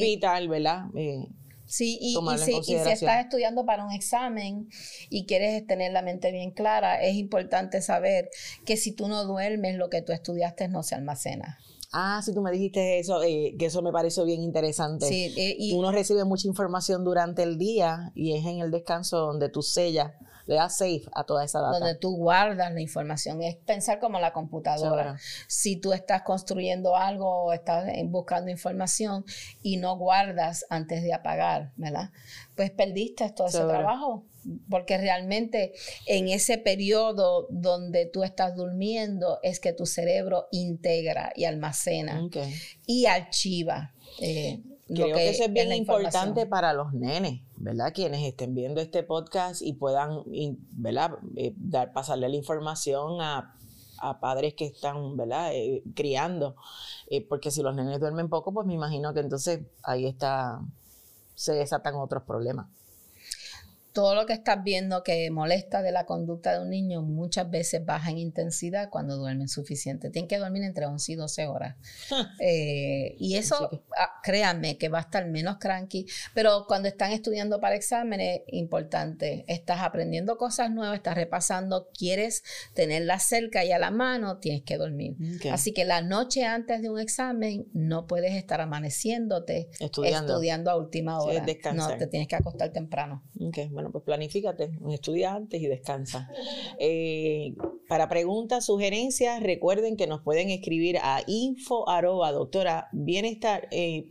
vital, 0.00 0.48
¿verdad? 0.48 0.86
Eh, 0.94 1.26
sí, 1.72 1.98
y, 2.00 2.14
si, 2.38 2.52
y, 2.58 2.62
si, 2.62 2.74
estás 2.74 3.24
estudiando 3.24 3.64
para 3.64 3.84
un 3.84 3.92
examen 3.92 4.68
y 5.08 5.24
quieres 5.24 5.66
tener 5.66 5.92
la 5.92 6.02
mente 6.02 6.30
bien 6.30 6.50
clara, 6.50 7.02
es 7.02 7.14
importante 7.14 7.80
saber 7.80 8.28
que 8.66 8.76
si 8.76 8.92
tú 8.92 9.08
no 9.08 9.24
duermes, 9.24 9.76
lo 9.76 9.88
que 9.88 10.02
tú 10.02 10.12
estudiaste 10.12 10.68
no 10.68 10.82
se 10.82 10.94
almacena. 10.94 11.58
Ah, 11.94 12.20
si 12.22 12.34
tú 12.34 12.42
me 12.42 12.50
dijiste 12.50 12.98
eso, 12.98 13.22
eh, 13.22 13.54
que 13.58 13.66
eso 13.66 13.80
me 13.80 13.90
pareció 13.90 14.24
bien 14.24 14.42
interesante. 14.42 15.06
Sí, 15.06 15.32
eh, 15.36 15.56
y, 15.58 15.72
Uno 15.74 15.92
recibe 15.92 16.24
mucha 16.24 16.46
información 16.46 17.04
durante 17.04 17.42
el 17.42 17.56
día 17.58 18.12
y 18.14 18.34
es 18.34 18.44
en 18.44 18.60
el 18.60 18.70
descanso 18.70 19.18
donde 19.18 19.48
tú 19.48 19.62
sellas, 19.62 20.12
le 20.46 20.56
das 20.56 20.76
safe 20.76 21.04
a 21.14 21.24
toda 21.24 21.44
esa 21.44 21.60
data. 21.60 21.78
Donde 21.78 21.94
tú 21.94 22.16
guardas 22.16 22.72
la 22.72 22.80
información. 22.80 23.42
Es 23.42 23.56
pensar 23.56 23.98
como 23.98 24.18
la 24.18 24.32
computadora. 24.32 25.16
Si 25.46 25.76
tú 25.76 25.92
estás 25.92 26.22
construyendo 26.22 26.96
algo 26.96 27.44
o 27.44 27.52
estás 27.52 27.86
buscando 28.06 28.50
información 28.50 29.24
y 29.62 29.76
no 29.76 29.96
guardas 29.96 30.64
antes 30.70 31.02
de 31.02 31.12
apagar, 31.12 31.72
¿verdad? 31.76 32.10
Pues 32.54 32.70
perdiste 32.70 33.30
todo 33.30 33.48
ese 33.48 33.64
trabajo 33.64 34.24
porque 34.68 34.98
realmente 34.98 35.72
en 36.06 36.28
ese 36.28 36.58
periodo 36.58 37.46
donde 37.50 38.06
tú 38.06 38.24
estás 38.24 38.56
durmiendo 38.56 39.38
es 39.42 39.60
que 39.60 39.72
tu 39.72 39.86
cerebro 39.86 40.48
integra 40.50 41.32
y 41.36 41.44
almacena 41.44 42.28
y 42.86 43.06
archiva. 43.06 43.94
Eh, 44.20 44.60
Creo 44.94 45.14
que, 45.14 45.30
eso 45.30 45.44
es 45.44 45.52
bien 45.52 45.72
importante 45.72 46.46
para 46.46 46.72
los 46.72 46.92
nenes, 46.92 47.42
¿verdad? 47.56 47.92
Quienes 47.94 48.22
estén 48.26 48.54
viendo 48.54 48.80
este 48.80 49.02
podcast 49.02 49.62
y 49.62 49.72
puedan, 49.74 50.22
¿verdad? 50.72 51.12
Eh, 51.36 51.54
dar, 51.56 51.92
pasarle 51.92 52.28
la 52.28 52.36
información 52.36 53.20
a, 53.20 53.54
padres 54.20 54.54
que 54.54 54.66
están, 54.66 55.16
¿verdad? 55.16 55.52
Eh, 55.54 55.84
criando. 55.94 56.56
porque 57.28 57.52
si 57.52 57.62
los 57.62 57.74
nenes 57.74 58.00
duermen 58.00 58.28
poco, 58.28 58.52
pues 58.52 58.66
me 58.66 58.74
imagino 58.74 59.14
que 59.14 59.20
entonces 59.20 59.60
ahí 59.84 60.06
está, 60.06 60.60
se 61.36 61.52
desatan 61.52 61.94
otros 61.94 62.24
problemas 62.24 62.66
todo 63.92 64.14
lo 64.14 64.26
que 64.26 64.32
estás 64.32 64.62
viendo 64.64 65.02
que 65.02 65.30
molesta 65.30 65.82
de 65.82 65.92
la 65.92 66.06
conducta 66.06 66.54
de 66.54 66.60
un 66.60 66.70
niño 66.70 67.02
muchas 67.02 67.50
veces 67.50 67.84
baja 67.84 68.10
en 68.10 68.18
intensidad 68.18 68.88
cuando 68.90 69.16
duermen 69.16 69.48
suficiente. 69.48 70.10
Tienen 70.10 70.28
que 70.28 70.38
dormir 70.38 70.62
entre 70.62 70.86
11 70.86 71.12
y 71.12 71.14
12 71.14 71.46
horas. 71.46 71.76
Eh, 72.44 73.14
y 73.18 73.36
eso, 73.36 73.82
ah, 73.96 74.20
créanme, 74.22 74.76
que 74.76 74.88
va 74.88 74.98
a 74.98 75.02
estar 75.02 75.26
menos 75.28 75.58
cranky. 75.58 76.06
Pero 76.34 76.64
cuando 76.66 76.88
están 76.88 77.12
estudiando 77.12 77.60
para 77.60 77.76
exámenes, 77.76 78.40
importante, 78.48 79.44
estás 79.46 79.80
aprendiendo 79.80 80.36
cosas 80.38 80.70
nuevas, 80.70 80.96
estás 80.96 81.14
repasando, 81.14 81.88
quieres 81.96 82.42
tenerlas 82.74 83.22
cerca 83.24 83.64
y 83.64 83.72
a 83.72 83.78
la 83.78 83.90
mano, 83.90 84.38
tienes 84.38 84.62
que 84.62 84.76
dormir. 84.76 85.16
Así 85.52 85.72
que 85.72 85.84
la 85.84 86.02
noche 86.02 86.44
antes 86.44 86.82
de 86.82 86.90
un 86.90 86.98
examen 86.98 87.66
no 87.72 88.06
puedes 88.06 88.34
estar 88.34 88.60
amaneciéndote 88.60 89.68
estudiando, 89.78 90.70
a 90.70 90.76
última 90.76 91.20
hora. 91.20 91.44
no, 91.74 91.96
te 91.96 92.06
tienes 92.06 92.28
que 92.28 92.36
acostar 92.36 92.72
temprano. 92.72 93.22
Okay. 93.48 93.68
Bueno, 93.68 93.81
pues 93.90 94.04
planifícate, 94.04 94.70
estudia 94.90 95.34
antes 95.34 95.60
y 95.60 95.66
descansa. 95.66 96.30
Eh, 96.78 97.54
para 97.88 98.08
preguntas, 98.08 98.66
sugerencias, 98.66 99.42
recuerden 99.42 99.96
que 99.96 100.06
nos 100.06 100.22
pueden 100.22 100.50
escribir 100.50 100.98
a 100.98 101.22
info 101.26 101.84
eh, 103.70 104.08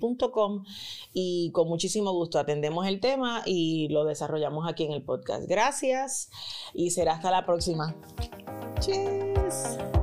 y 1.13 1.51
con 1.51 1.67
muchísimo 1.67 2.12
gusto 2.12 2.39
atendemos 2.39 2.88
el 2.88 2.99
tema 2.99 3.43
y 3.45 3.88
lo 3.89 4.05
desarrollamos 4.05 4.67
aquí 4.69 4.84
en 4.86 4.91
el 4.91 5.03
podcast. 5.03 5.47
Gracias 5.47 6.29
y 6.73 6.91
será 6.91 7.13
hasta 7.13 7.31
la 7.31 7.45
próxima. 7.45 7.95
Cheers. 8.79 10.00